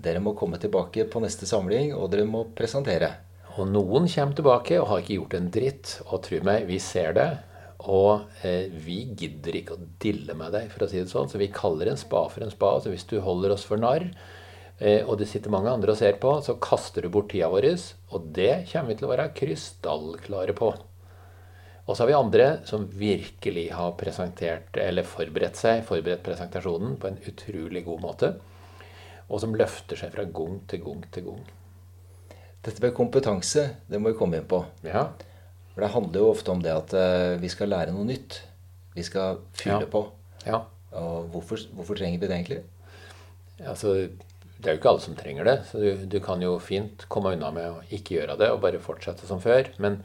Dere 0.00 0.22
må 0.24 0.34
komme 0.38 0.60
tilbake 0.60 1.06
på 1.12 1.22
neste 1.24 1.48
samling, 1.48 1.92
og 1.96 2.10
dere 2.12 2.28
må 2.28 2.46
presentere. 2.56 3.12
Og 3.58 3.68
noen 3.68 4.08
kommer 4.08 4.36
tilbake 4.36 4.80
og 4.80 4.88
har 4.92 5.04
ikke 5.04 5.18
gjort 5.18 5.36
en 5.36 5.52
dritt. 5.52 5.94
Og 6.08 6.22
tro 6.24 6.40
meg, 6.46 6.66
vi 6.70 6.80
ser 6.80 7.16
det. 7.16 7.30
Og 7.90 8.44
eh, 8.46 8.72
vi 8.72 9.02
gidder 9.16 9.56
ikke 9.56 9.76
å 9.76 9.88
dille 10.00 10.36
med 10.36 10.54
deg, 10.56 10.68
for 10.72 10.84
å 10.84 10.88
si 10.90 11.00
det 11.00 11.10
sånn. 11.12 11.28
Så 11.28 11.40
vi 11.40 11.52
kaller 11.52 11.90
en 11.90 12.00
spa 12.00 12.26
for 12.32 12.44
en 12.44 12.52
spa. 12.52 12.76
Så 12.80 12.92
hvis 12.92 13.08
du 13.08 13.18
holder 13.24 13.56
oss 13.56 13.66
for 13.68 13.80
narr, 13.80 14.06
Eh, 14.80 15.04
og 15.04 15.18
det 15.20 15.28
sitter 15.28 15.52
mange 15.52 15.68
andre 15.68 15.92
og 15.92 15.98
ser 16.00 16.16
på, 16.20 16.32
så 16.40 16.56
kaster 16.62 17.04
du 17.04 17.12
bort 17.12 17.28
tida 17.32 17.50
vår. 17.52 17.68
Og 18.16 18.30
det 18.36 18.64
kommer 18.70 18.92
vi 18.92 18.96
til 18.96 19.08
å 19.08 19.12
være 19.12 19.32
krystallklare 19.36 20.56
på. 20.56 20.72
Og 21.90 21.96
så 21.96 22.04
har 22.04 22.10
vi 22.12 22.14
andre 22.14 22.44
som 22.68 22.84
virkelig 22.86 23.64
har 23.74 23.96
presentert, 23.98 24.76
eller 24.78 25.06
forberedt 25.10 25.58
seg, 25.58 25.80
forberedt 25.88 26.22
presentasjonen 26.22 26.92
på 27.02 27.08
en 27.08 27.16
utrolig 27.26 27.82
god 27.88 28.04
måte. 28.04 28.28
Og 29.26 29.40
som 29.42 29.56
løfter 29.58 29.98
seg 29.98 30.12
fra 30.14 30.22
gong 30.30 30.60
til 30.70 30.84
gong 30.84 31.02
til 31.10 31.26
gong. 31.26 31.40
Dette 32.62 32.78
med 32.84 32.94
kompetanse, 32.94 33.64
det 33.90 33.98
må 33.98 34.12
vi 34.12 34.20
komme 34.20 34.38
inn 34.38 34.46
på. 34.46 34.62
Ja. 34.86 35.08
For 35.72 35.82
det 35.82 35.90
handler 35.96 36.22
jo 36.22 36.30
ofte 36.30 36.54
om 36.54 36.62
det 36.62 36.76
at 36.76 36.94
eh, 36.94 37.34
vi 37.42 37.50
skal 37.50 37.72
lære 37.74 37.96
noe 37.96 38.06
nytt. 38.06 38.38
Vi 38.94 39.02
skal 39.06 39.42
fylle 39.58 39.82
ja. 39.82 39.90
på. 39.90 40.04
Ja. 40.46 40.62
Og 41.00 41.30
hvorfor, 41.34 41.66
hvorfor 41.74 41.98
trenger 41.98 42.22
vi 42.22 42.30
det 42.30 42.36
egentlig? 42.38 42.60
Altså, 43.66 43.96
det 44.60 44.68
er 44.68 44.76
jo 44.76 44.82
ikke 44.84 44.94
alle 44.94 45.06
som 45.08 45.18
trenger 45.18 45.50
det. 45.50 45.58
Så 45.72 45.82
du, 45.82 46.06
du, 46.06 46.18
kan 46.22 46.42
jo 46.46 46.54
fint 46.62 47.02
komme 47.10 47.34
unna 47.34 47.50
med 47.54 47.66
å 47.66 47.82
ikke 47.90 48.20
gjøre 48.20 48.38
det 48.38 48.54
og 48.54 48.62
bare 48.62 48.82
fortsette 48.82 49.26
som 49.26 49.42
før. 49.42 49.72
Men, 49.82 50.02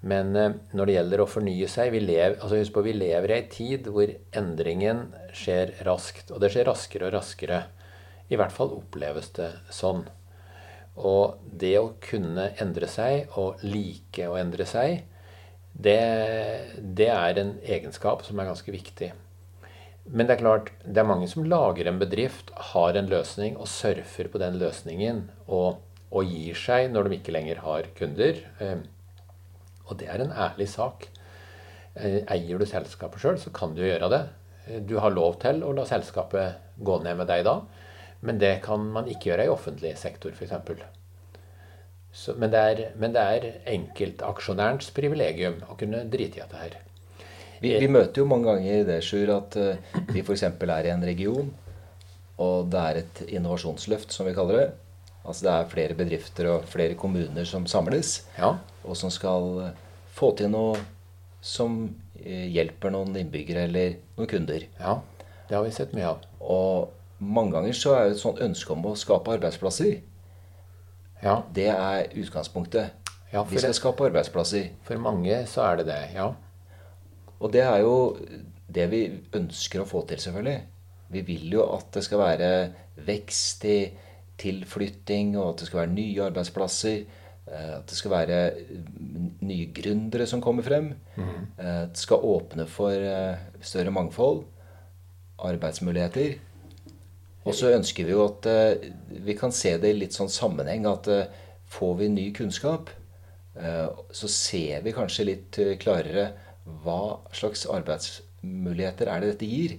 men 0.00 0.36
eh, 0.36 0.54
når 0.72 0.88
det 0.88 0.94
gjelder 0.96 1.22
å 1.22 1.28
fornye 1.28 1.68
seg 1.68 1.92
vi 1.94 2.00
lever, 2.04 2.38
altså 2.40 2.60
Husk 2.60 2.74
på 2.76 2.84
vi 2.86 2.96
lever 2.96 3.32
i 3.32 3.36
ei 3.36 3.46
tid 3.52 3.90
hvor 3.92 4.12
endringen 4.36 5.10
skjer 5.36 5.74
raskt. 5.86 6.32
Og 6.32 6.40
det 6.40 6.52
skjer 6.54 6.68
raskere 6.70 7.10
og 7.10 7.14
raskere. 7.18 7.62
I 8.30 8.38
hvert 8.40 8.54
fall 8.54 8.72
oppleves 8.78 9.28
det 9.36 9.50
sånn. 9.74 10.06
Og 11.00 11.40
det 11.44 11.74
å 11.78 11.94
kunne 12.02 12.50
endre 12.60 12.88
seg 12.90 13.32
og 13.40 13.60
like 13.64 14.28
å 14.28 14.38
endre 14.40 14.66
seg, 14.68 15.02
det, 15.70 16.00
det 16.80 17.08
er 17.12 17.40
en 17.40 17.52
egenskap 17.62 18.24
som 18.26 18.40
er 18.40 18.48
ganske 18.50 18.72
viktig. 18.74 19.10
Men 20.10 20.26
det 20.26 20.34
er 20.34 20.40
klart, 20.40 20.72
det 20.82 21.02
er 21.02 21.06
mange 21.06 21.28
som 21.30 21.44
lager 21.46 21.86
en 21.86 22.00
bedrift, 22.00 22.50
har 22.72 22.96
en 22.98 23.10
løsning 23.10 23.58
og 23.60 23.68
surfer 23.70 24.30
på 24.32 24.40
den 24.42 24.56
løsningen. 24.60 25.26
Og, 25.46 25.78
og 26.10 26.32
gir 26.32 26.56
seg 26.58 26.88
når 26.90 27.06
de 27.06 27.20
ikke 27.20 27.36
lenger 27.36 27.62
har 27.66 27.86
kunder. 27.98 28.40
Eh, 28.64 28.80
og 29.90 29.98
det 30.00 30.08
er 30.10 30.22
en 30.22 30.32
ærlig 30.32 30.68
sak. 30.70 31.08
Eh, 31.98 32.22
eier 32.30 32.60
du 32.60 32.66
selskapet 32.68 33.22
sjøl, 33.22 33.38
så 33.42 33.50
kan 33.54 33.74
du 33.74 33.82
gjøre 33.82 34.10
det. 34.12 34.22
Eh, 34.68 34.80
du 34.86 34.96
har 35.02 35.12
lov 35.14 35.40
til 35.42 35.64
å 35.66 35.74
la 35.74 35.86
selskapet 35.88 36.78
gå 36.78 37.00
ned 37.04 37.18
med 37.18 37.30
deg 37.30 37.44
da. 37.48 37.58
Men 38.26 38.38
det 38.38 38.60
kan 38.64 38.84
man 38.94 39.08
ikke 39.10 39.32
gjøre 39.32 39.48
i 39.48 39.52
offentlig 39.52 39.94
sektor, 39.98 40.34
f.eks. 40.36 40.52
Men, 42.36 42.50
det 42.52 42.60
er, 42.60 42.84
men 43.00 43.14
det 43.14 43.22
er 43.22 43.48
enkeltaksjonærens 43.70 44.90
privilegium 44.94 45.60
å 45.70 45.76
kunne 45.80 46.04
drite 46.10 46.40
i 46.40 46.42
dette 46.42 46.60
her. 46.60 46.76
Vi, 47.60 47.72
vi, 47.76 47.88
møter 47.92 48.22
jo 48.22 48.28
mange 48.28 48.48
ganger 48.48 48.86
det, 48.88 48.98
Sjur, 49.04 49.30
at 49.34 49.56
uh, 49.60 49.96
vi 50.10 50.22
f.eks. 50.24 50.46
er 50.48 50.88
i 50.88 50.92
en 50.92 51.04
region, 51.04 51.50
og 52.40 52.70
det 52.72 52.82
er 52.82 53.00
et 53.02 53.22
innovasjonsløft, 53.28 54.14
som 54.16 54.28
vi 54.28 54.34
kaller 54.36 54.58
det. 54.58 54.68
Altså 55.24 55.46
det 55.46 55.52
er 55.52 55.70
flere 55.72 55.96
bedrifter 55.98 56.48
og 56.48 56.68
flere 56.70 56.96
kommuner 56.98 57.44
som 57.48 57.66
samles, 57.68 58.22
ja. 58.38 58.54
og 58.84 58.96
som 58.96 59.12
skal 59.12 59.70
få 60.16 60.32
til 60.38 60.50
noe 60.52 60.78
som 61.44 61.82
uh, 61.84 62.46
hjelper 62.52 62.92
noen 62.94 63.16
innbyggere 63.20 63.66
eller 63.68 63.98
noen 64.16 64.30
kunder. 64.30 64.64
Ja, 64.80 64.96
det 65.48 65.56
har 65.58 65.66
vi 65.66 65.74
sett 65.76 65.92
mye 65.96 66.08
av. 66.14 66.24
Og 66.40 67.20
mange 67.20 67.56
ganger 67.56 67.76
så 67.76 67.94
er 67.96 68.08
det 68.08 68.16
et 68.16 68.22
sånt 68.22 68.40
ønske 68.44 68.72
om 68.72 68.88
å 68.88 68.96
skape 68.98 69.36
arbeidsplasser. 69.36 69.98
Ja. 71.20 71.42
Det 71.52 71.68
er 71.68 72.08
utgangspunktet. 72.16 72.96
Ja, 73.30 73.44
vi 73.46 73.60
skal 73.60 73.76
skape 73.76 74.08
arbeidsplasser. 74.08 74.72
For 74.86 75.00
mange 75.02 75.42
så 75.50 75.66
er 75.68 75.80
det 75.80 75.90
det, 75.92 76.00
ja. 76.16 76.30
Og 77.40 77.52
det 77.52 77.62
er 77.64 77.82
jo 77.84 77.96
det 78.70 78.86
vi 78.90 79.02
ønsker 79.36 79.82
å 79.82 79.88
få 79.88 80.04
til, 80.08 80.20
selvfølgelig. 80.22 80.60
Vi 81.10 81.22
vil 81.26 81.56
jo 81.56 81.66
at 81.74 81.90
det 81.94 82.04
skal 82.06 82.22
være 82.22 82.50
vekst 83.06 83.64
i 83.66 83.78
tilflytting, 84.40 85.34
og 85.38 85.52
at 85.52 85.62
det 85.62 85.68
skal 85.68 85.82
være 85.82 85.94
nye 85.94 86.26
arbeidsplasser. 86.26 87.02
Eh, 87.46 87.72
at 87.78 87.90
det 87.90 87.98
skal 87.98 88.14
være 88.14 88.38
nye 89.46 89.70
gründere 89.76 90.26
som 90.28 90.42
kommer 90.44 90.66
frem. 90.66 90.92
Mm. 91.16 91.48
Det 91.58 92.00
skal 92.00 92.26
åpne 92.26 92.66
for 92.70 92.94
eh, 92.94 93.42
større 93.60 93.94
mangfold. 93.94 94.44
Arbeidsmuligheter. 95.40 96.38
Og 97.48 97.54
så 97.56 97.72
ønsker 97.72 98.04
vi 98.04 98.12
jo 98.12 98.26
at 98.26 98.46
vi 99.24 99.32
kan 99.32 99.52
se 99.56 99.72
det 99.80 99.94
i 99.94 99.96
litt 99.96 100.12
sånn 100.12 100.28
sammenheng. 100.28 100.84
At 100.84 101.08
får 101.72 101.94
vi 101.96 102.08
ny 102.12 102.26
kunnskap, 102.36 102.90
så 103.56 104.28
ser 104.28 104.84
vi 104.84 104.92
kanskje 104.92 105.24
litt 105.24 105.58
klarere 105.80 106.26
hva 106.84 107.20
slags 107.34 107.66
arbeidsmuligheter 107.70 109.10
er 109.10 109.22
det 109.22 109.32
dette 109.34 109.48
gir? 109.48 109.76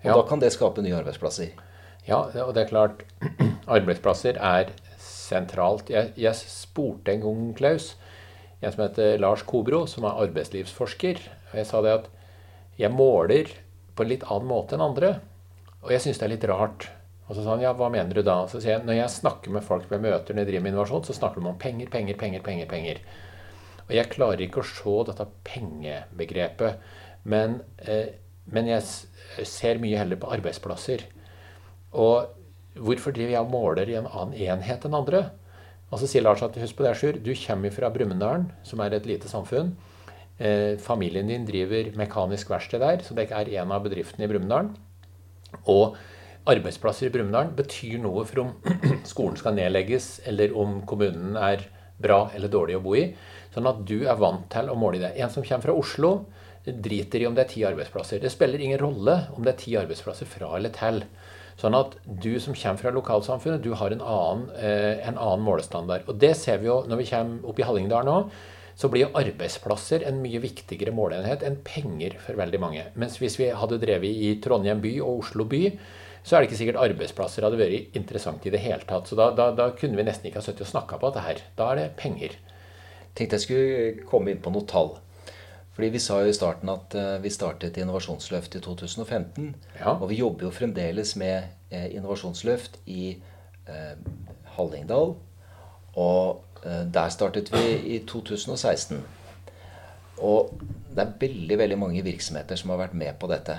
Og 0.00 0.08
ja. 0.08 0.16
da 0.16 0.24
kan 0.28 0.40
det 0.40 0.52
skape 0.54 0.82
nye 0.84 0.96
arbeidsplasser. 0.96 1.52
Ja, 2.06 2.22
og 2.44 2.54
det 2.56 2.64
er 2.64 2.70
klart 2.70 3.02
Arbeidsplasser 3.76 4.38
er 4.40 4.72
sentralt. 5.00 5.90
Jeg, 5.92 6.12
jeg 6.18 6.36
spurte 6.38 7.12
en 7.12 7.24
gang, 7.24 7.42
Klaus, 7.58 7.92
en 8.60 8.72
som 8.72 8.84
heter 8.84 9.20
Lars 9.20 9.44
Kobro, 9.46 9.84
som 9.88 10.06
er 10.08 10.22
arbeidslivsforsker. 10.26 11.20
og 11.50 11.58
Jeg 11.60 11.68
sa 11.68 11.82
det 11.84 11.96
at 11.98 12.08
jeg 12.80 12.92
måler 12.94 13.52
på 13.96 14.04
en 14.04 14.10
litt 14.10 14.24
annen 14.26 14.48
måte 14.48 14.76
enn 14.76 14.84
andre. 14.84 15.18
Og 15.84 15.92
jeg 15.94 16.04
syns 16.04 16.20
det 16.20 16.26
er 16.26 16.34
litt 16.34 16.48
rart. 16.50 16.88
Og 17.28 17.36
så 17.36 17.44
sa 17.44 17.54
han 17.54 17.62
ja, 17.62 17.72
hva 17.76 17.88
mener 17.92 18.16
du 18.16 18.24
da? 18.26 18.40
Så 18.50 18.58
sier 18.58 18.78
jeg 18.78 18.86
når 18.88 19.04
jeg 19.04 19.16
snakker 19.20 19.54
med 19.54 19.64
folk 19.64 19.90
ved 19.92 20.02
møter 20.02 20.34
når 20.34 20.42
jeg 20.42 20.50
driver 20.50 20.64
med 20.64 20.72
innovasjon, 20.74 21.04
så 21.06 21.14
snakker 21.16 21.40
de 21.40 21.52
om 21.52 21.60
penger, 21.60 21.92
penger, 21.92 22.16
penger, 22.18 22.42
penger. 22.42 22.66
penger. 22.72 23.04
Og 23.90 23.94
jeg 23.96 24.10
klarer 24.12 24.42
ikke 24.44 24.62
å 24.62 24.66
se 24.66 24.96
dette 25.08 25.26
pengebegrepet. 25.46 26.90
Men, 27.30 27.60
eh, 27.78 28.16
men 28.50 28.68
jeg 28.70 29.46
ser 29.46 29.80
mye 29.82 29.98
heller 29.98 30.18
på 30.20 30.30
arbeidsplasser. 30.30 31.06
Og 31.92 32.30
hvorfor 32.78 33.14
driver 33.14 33.34
jeg 33.34 33.44
og 33.44 33.52
måler 33.52 33.90
i 33.90 33.96
en 33.98 34.08
annen 34.10 34.36
enhet 34.38 34.86
enn 34.86 34.98
andre? 34.98 35.24
Og 35.90 35.98
så 35.98 36.06
sier 36.06 36.22
Lars 36.22 36.42
at 36.46 36.58
husk 36.60 36.78
på 36.78 36.86
det, 36.86 36.94
Sjur, 36.98 37.18
du 37.18 37.32
kommer 37.34 37.74
fra 37.74 37.90
Brumunddal, 37.90 38.46
som 38.66 38.82
er 38.82 38.94
et 38.94 39.08
lite 39.10 39.30
samfunn. 39.30 39.72
Eh, 40.38 40.78
familien 40.80 41.28
din 41.28 41.44
driver 41.48 41.90
mekanisk 41.98 42.52
verksted 42.52 42.80
der, 42.80 43.02
så 43.02 43.16
det 43.18 43.26
er 43.34 43.50
en 43.60 43.74
av 43.74 43.82
bedriftene 43.84 44.28
i 44.28 44.30
Brumunddal. 44.30 44.70
Og 45.66 45.98
arbeidsplasser 46.50 47.08
i 47.08 47.12
Brumunddal 47.12 47.50
betyr 47.58 47.98
noe 48.00 48.22
for 48.28 48.44
om 48.44 48.54
skolen 49.12 49.36
skal 49.40 49.58
nedlegges, 49.58 50.20
eller 50.30 50.54
om 50.56 50.78
kommunen 50.88 51.34
er 51.36 51.66
bra 52.00 52.22
eller 52.36 52.48
dårlig 52.48 52.78
å 52.78 52.84
bo 52.84 52.94
i. 52.96 53.08
Sånn 53.52 53.68
at 53.68 53.82
du 53.84 53.98
er 54.06 54.20
vant 54.20 54.46
til 54.52 54.70
å 54.70 54.78
måle 54.78 55.02
det. 55.02 55.12
En 55.18 55.32
som 55.32 55.44
kommer 55.44 55.66
fra 55.66 55.76
Oslo, 55.76 56.12
driter 56.64 57.24
i 57.24 57.26
om 57.26 57.34
det 57.34 57.46
er 57.46 57.50
ti 57.50 57.66
arbeidsplasser. 57.66 58.22
Det 58.22 58.30
spiller 58.32 58.62
ingen 58.62 58.80
rolle 58.80 59.16
om 59.34 59.44
det 59.44 59.54
er 59.54 59.60
ti 59.60 59.76
arbeidsplasser 59.80 60.28
fra 60.28 60.54
eller 60.56 60.72
til. 60.76 61.02
Sånn 61.60 61.76
at 61.76 61.96
du 62.06 62.32
som 62.40 62.56
kommer 62.56 62.80
fra 62.80 62.92
lokalsamfunnet, 62.94 63.60
du 63.60 63.74
har 63.76 63.92
en 63.92 64.00
annen, 64.00 64.46
eh, 64.56 64.96
en 65.06 65.18
annen 65.18 65.44
målestandard. 65.44 66.06
Og 66.08 66.16
det 66.18 66.32
ser 66.36 66.58
vi 66.62 66.70
jo 66.70 66.80
når 66.88 67.02
vi 67.02 67.08
kommer 67.10 67.50
opp 67.50 67.60
i 67.60 67.66
Hallingdal 67.68 68.06
nå. 68.08 68.16
Så 68.80 68.88
blir 68.88 69.04
jo 69.04 69.16
arbeidsplasser 69.20 70.06
en 70.08 70.22
mye 70.22 70.40
viktigere 70.40 70.94
måleenhet 70.96 71.42
enn 71.44 71.58
penger 71.60 72.16
for 72.22 72.38
veldig 72.38 72.60
mange. 72.62 72.84
Mens 72.96 73.18
hvis 73.20 73.36
vi 73.36 73.50
hadde 73.52 73.80
drevet 73.82 74.08
i 74.08 74.38
Trondheim 74.40 74.80
by 74.80 74.94
og 75.04 75.20
Oslo 75.20 75.44
by, 75.44 75.66
så 76.24 76.36
er 76.36 76.40
det 76.40 76.48
ikke 76.48 76.60
sikkert 76.62 76.80
arbeidsplasser 76.80 77.44
hadde 77.44 77.60
vært 77.60 77.96
interessant 77.96 78.46
i 78.46 78.52
det 78.54 78.62
hele 78.64 78.86
tatt. 78.88 79.08
Så 79.08 79.18
da, 79.20 79.30
da, 79.36 79.50
da 79.56 79.68
kunne 79.76 80.00
vi 80.00 80.06
nesten 80.08 80.30
ikke 80.30 80.40
ha 80.40 80.46
sittet 80.46 80.64
og 80.64 80.72
snakka 80.72 80.96
på 80.96 81.10
dette 81.10 81.26
her. 81.26 81.44
Da 81.60 81.68
er 81.72 81.80
det 81.80 81.86
penger. 82.00 82.38
Tenkte 83.12 83.36
jeg 83.36 83.44
skulle 83.44 84.08
komme 84.08 84.32
inn 84.32 84.40
på 84.40 84.52
noen 84.54 84.68
tall. 84.70 84.94
Fordi 85.74 85.88
Vi 85.88 85.98
sa 86.02 86.18
jo 86.20 86.30
i 86.30 86.36
starten 86.36 86.68
at 86.68 86.94
uh, 86.98 87.22
vi 87.22 87.30
startet 87.30 87.78
Innovasjonsløft 87.78 88.56
i 88.58 88.60
2015. 88.60 89.54
Ja. 89.78 89.94
Og 89.94 90.08
vi 90.10 90.18
jobber 90.20 90.48
jo 90.48 90.50
fremdeles 90.54 91.14
med 91.16 91.46
uh, 91.72 91.86
innovasjonsløft 91.94 92.80
i 92.86 93.16
eh, 93.68 93.96
Hallingdal. 94.56 95.14
Og 95.94 96.46
der 96.92 97.08
startet 97.08 97.48
vi 97.52 97.94
i 97.94 97.98
2016. 98.04 98.98
Og 100.20 100.50
det 100.92 101.00
er 101.02 101.14
veldig 101.20 101.56
veldig 101.58 101.78
mange 101.78 102.02
virksomheter 102.04 102.58
som 102.60 102.70
har 102.74 102.82
vært 102.82 102.94
med 102.94 103.16
på 103.20 103.30
dette. 103.30 103.56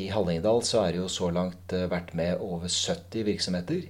I 0.00 0.06
Hallingdal 0.08 0.62
så 0.64 0.86
er 0.86 0.94
det 0.94 1.02
jo 1.02 1.10
så 1.12 1.28
langt 1.34 1.74
vært 1.90 2.14
med 2.16 2.40
over 2.40 2.64
70 2.64 3.26
virksomheter. 3.28 3.82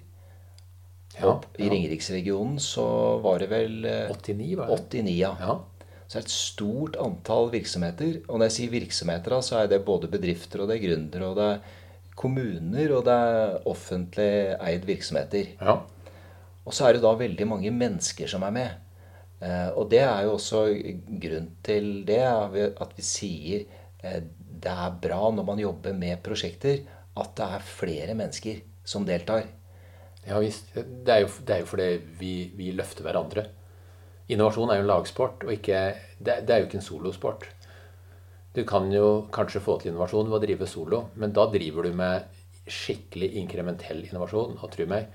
Ja, 1.14 1.30
og 1.30 1.46
i 1.58 1.68
Ringeriksregionen 1.70 2.58
så 2.58 2.88
var 3.22 3.38
det 3.38 3.50
vel 3.52 3.86
89, 3.86 4.56
var 4.58 4.72
det? 4.72 4.80
89 4.90 5.14
ja. 5.14 5.34
ja. 5.40 5.58
Så 6.08 6.16
er 6.16 6.24
det 6.24 6.30
et 6.30 6.32
stort 6.32 6.96
antall 7.04 7.50
virksomheter. 7.52 8.22
Og 8.28 8.38
når 8.38 8.48
jeg 8.48 8.56
sier 8.56 8.72
virksomheter, 8.72 9.36
så 9.44 9.60
er 9.60 9.68
det 9.68 9.84
både 9.84 10.08
bedrifter, 10.08 10.62
og 10.62 10.70
det 10.70 10.78
er 10.78 10.86
gründere, 10.86 11.28
og 11.28 11.36
det 11.36 11.48
er 11.52 11.76
kommuner, 12.18 12.94
og 12.96 13.04
det 13.06 13.16
er 13.28 13.68
offentlig 13.68 14.30
eid 14.56 14.88
virksomheter. 14.88 15.52
Ja. 15.60 15.76
Og 16.64 16.76
så 16.76 16.88
er 16.88 16.96
det 16.96 17.04
da 17.04 17.12
veldig 17.16 17.48
mange 17.48 17.72
mennesker 17.72 18.30
som 18.30 18.44
er 18.48 18.54
med. 18.56 18.88
Eh, 19.44 19.68
og 19.76 19.90
det 19.92 20.00
er 20.02 20.24
jo 20.26 20.34
også 20.38 20.64
grunn 21.22 21.52
til 21.64 21.90
det, 22.08 22.22
at 22.24 22.96
vi 22.96 23.04
sier 23.06 23.68
eh, 24.02 24.24
det 24.58 24.72
er 24.72 24.96
bra 25.04 25.28
når 25.30 25.46
man 25.46 25.62
jobber 25.62 25.94
med 25.94 26.18
prosjekter, 26.24 26.82
at 27.18 27.36
det 27.38 27.46
er 27.46 27.68
flere 27.68 28.16
mennesker 28.18 28.64
som 28.88 29.06
deltar. 29.06 29.46
Ja 30.26 30.40
visst. 30.42 30.72
Det 30.74 31.12
er 31.12 31.22
jo, 31.22 31.30
det 31.44 31.54
er 31.54 31.62
jo 31.62 31.70
fordi 31.70 31.88
vi, 32.18 32.32
vi 32.56 32.72
løfter 32.76 33.06
hverandre. 33.06 33.46
Innovasjon 34.28 34.70
er 34.70 34.80
jo 34.80 34.84
en 34.84 34.90
lagsport, 34.90 35.46
og 35.46 35.54
ikke, 35.54 35.78
det, 36.18 36.42
det, 36.44 36.52
er 36.52 36.60
jo 36.60 36.68
ikke 36.68 36.80
en 36.80 36.84
solosport. 36.84 37.46
Du 38.56 38.64
kan 38.68 38.90
jo 38.92 39.28
kanskje 39.32 39.62
få 39.64 39.78
til 39.80 39.92
innovasjon 39.92 40.28
ved 40.28 40.38
å 40.38 40.42
drive 40.42 40.68
solo, 40.68 41.02
men 41.16 41.32
da 41.36 41.46
driver 41.52 41.88
du 41.88 41.96
med 41.96 42.28
skikkelig 42.68 43.30
inkrementell 43.40 44.02
innovasjon. 44.04 44.58
Og 44.60 44.72
tro 44.72 44.86
meg, 44.90 45.08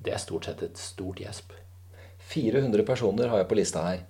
det 0.00 0.14
er 0.14 0.22
stort 0.22 0.48
sett 0.48 0.64
et 0.66 0.80
stort 0.80 1.22
gjesp. 1.22 1.54
400 2.30 2.84
personer 2.86 3.30
har 3.32 3.42
jeg 3.42 3.50
på 3.50 3.58
lista 3.58 3.84
her 3.88 4.04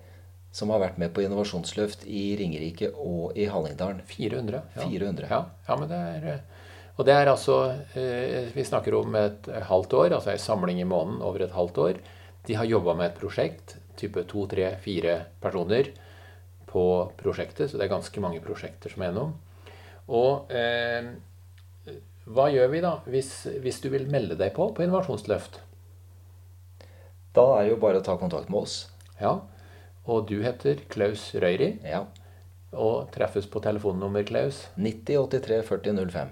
som 0.51 0.71
har 0.73 0.81
vært 0.83 0.97
med 0.99 1.13
på 1.15 1.23
innovasjonsløft 1.23 2.03
i 2.11 2.33
Ringerike 2.39 2.91
og 2.99 3.37
i 3.39 3.47
Hallingdalen. 3.47 4.01
400? 4.07 4.63
Ja. 4.75 4.87
400. 4.87 5.29
Ja, 5.31 5.45
ja, 5.67 5.77
men 5.79 5.91
det 5.91 6.01
er... 6.01 6.41
Og 6.99 7.05
det 7.07 7.13
er 7.15 7.29
altså 7.31 7.55
eh, 7.97 8.51
Vi 8.53 8.65
snakker 8.67 8.93
om 8.97 9.15
et 9.15 9.47
halvt 9.69 9.93
år, 9.97 10.15
altså 10.17 10.33
ei 10.33 10.41
samling 10.41 10.81
i 10.83 10.85
måneden 10.85 11.23
over 11.23 11.45
et 11.45 11.55
halvt 11.55 11.79
år. 11.81 12.01
De 12.45 12.57
har 12.59 12.67
jobba 12.67 12.97
med 12.99 13.07
et 13.07 13.17
prosjekt 13.17 13.77
type 14.01 14.25
to, 14.29 14.45
tre, 14.51 14.73
fire 14.83 15.17
personer 15.41 15.91
på 16.71 16.85
prosjektet. 17.19 17.71
Så 17.71 17.77
det 17.77 17.87
er 17.87 17.95
ganske 17.95 18.23
mange 18.23 18.41
prosjekter 18.43 18.91
som 18.91 19.03
er 19.03 19.11
gjennom. 19.11 19.35
Og 20.11 20.51
eh, 20.55 21.11
hva 22.31 22.47
gjør 22.53 22.69
vi 22.71 22.81
da 22.83 22.95
hvis, 23.09 23.31
hvis, 23.63 23.81
du 23.83 23.89
vil 23.93 24.09
melde 24.11 24.37
deg 24.39 24.53
på 24.55 24.69
på 24.75 24.85
Innovasjonsløft? 24.85 25.61
Da 27.35 27.45
er 27.57 27.65
det 27.65 27.73
jo 27.73 27.81
bare 27.81 28.01
å 28.01 28.05
ta 28.05 28.17
kontakt 28.19 28.51
med 28.51 28.65
oss. 28.65 28.77
Ja, 29.21 29.39
Og 30.05 30.27
du 30.27 30.41
heter 30.41 30.81
Klaus 30.89 31.29
Røyri. 31.37 31.75
Ja. 31.85 32.05
Og 32.71 33.11
treffes 33.13 33.45
på 33.51 33.61
telefonnummer, 33.63 34.23
Klaus? 34.23 34.65
90 34.75 35.27
83 35.29 35.61
40 35.67 35.99
05. 36.09 36.31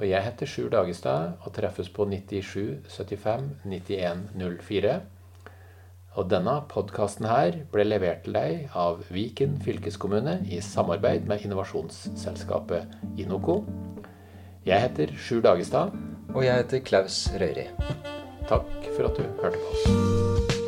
Og 0.00 0.04
jeg 0.06 0.24
heter 0.24 0.48
Sjur 0.48 0.68
Dagestad 0.72 1.40
og 1.44 1.54
treffes 1.56 1.90
på 1.92 2.06
97 2.08 2.88
75 2.88 3.48
91 3.64 4.28
04. 4.64 5.00
Og 6.18 6.26
denne 6.30 6.56
podkasten 6.70 7.28
her 7.30 7.60
ble 7.70 7.84
levert 7.86 8.24
til 8.24 8.34
deg 8.34 8.72
av 8.74 9.04
Viken 9.14 9.54
fylkeskommune 9.62 10.40
i 10.50 10.58
samarbeid 10.64 11.28
med 11.30 11.46
innovasjonsselskapet 11.46 12.98
Inoco. 13.22 13.60
Jeg 14.66 14.88
heter 14.88 15.14
Sjur 15.14 15.44
Dagestad. 15.46 15.94
Og 16.34 16.44
jeg 16.44 16.62
heter 16.62 16.82
Klaus 16.86 17.24
Røyri. 17.34 17.66
Takk 18.50 18.70
for 18.94 19.10
at 19.10 19.18
du 19.18 19.26
hørte 19.42 19.58
på 19.58 19.74
oss. 19.74 20.59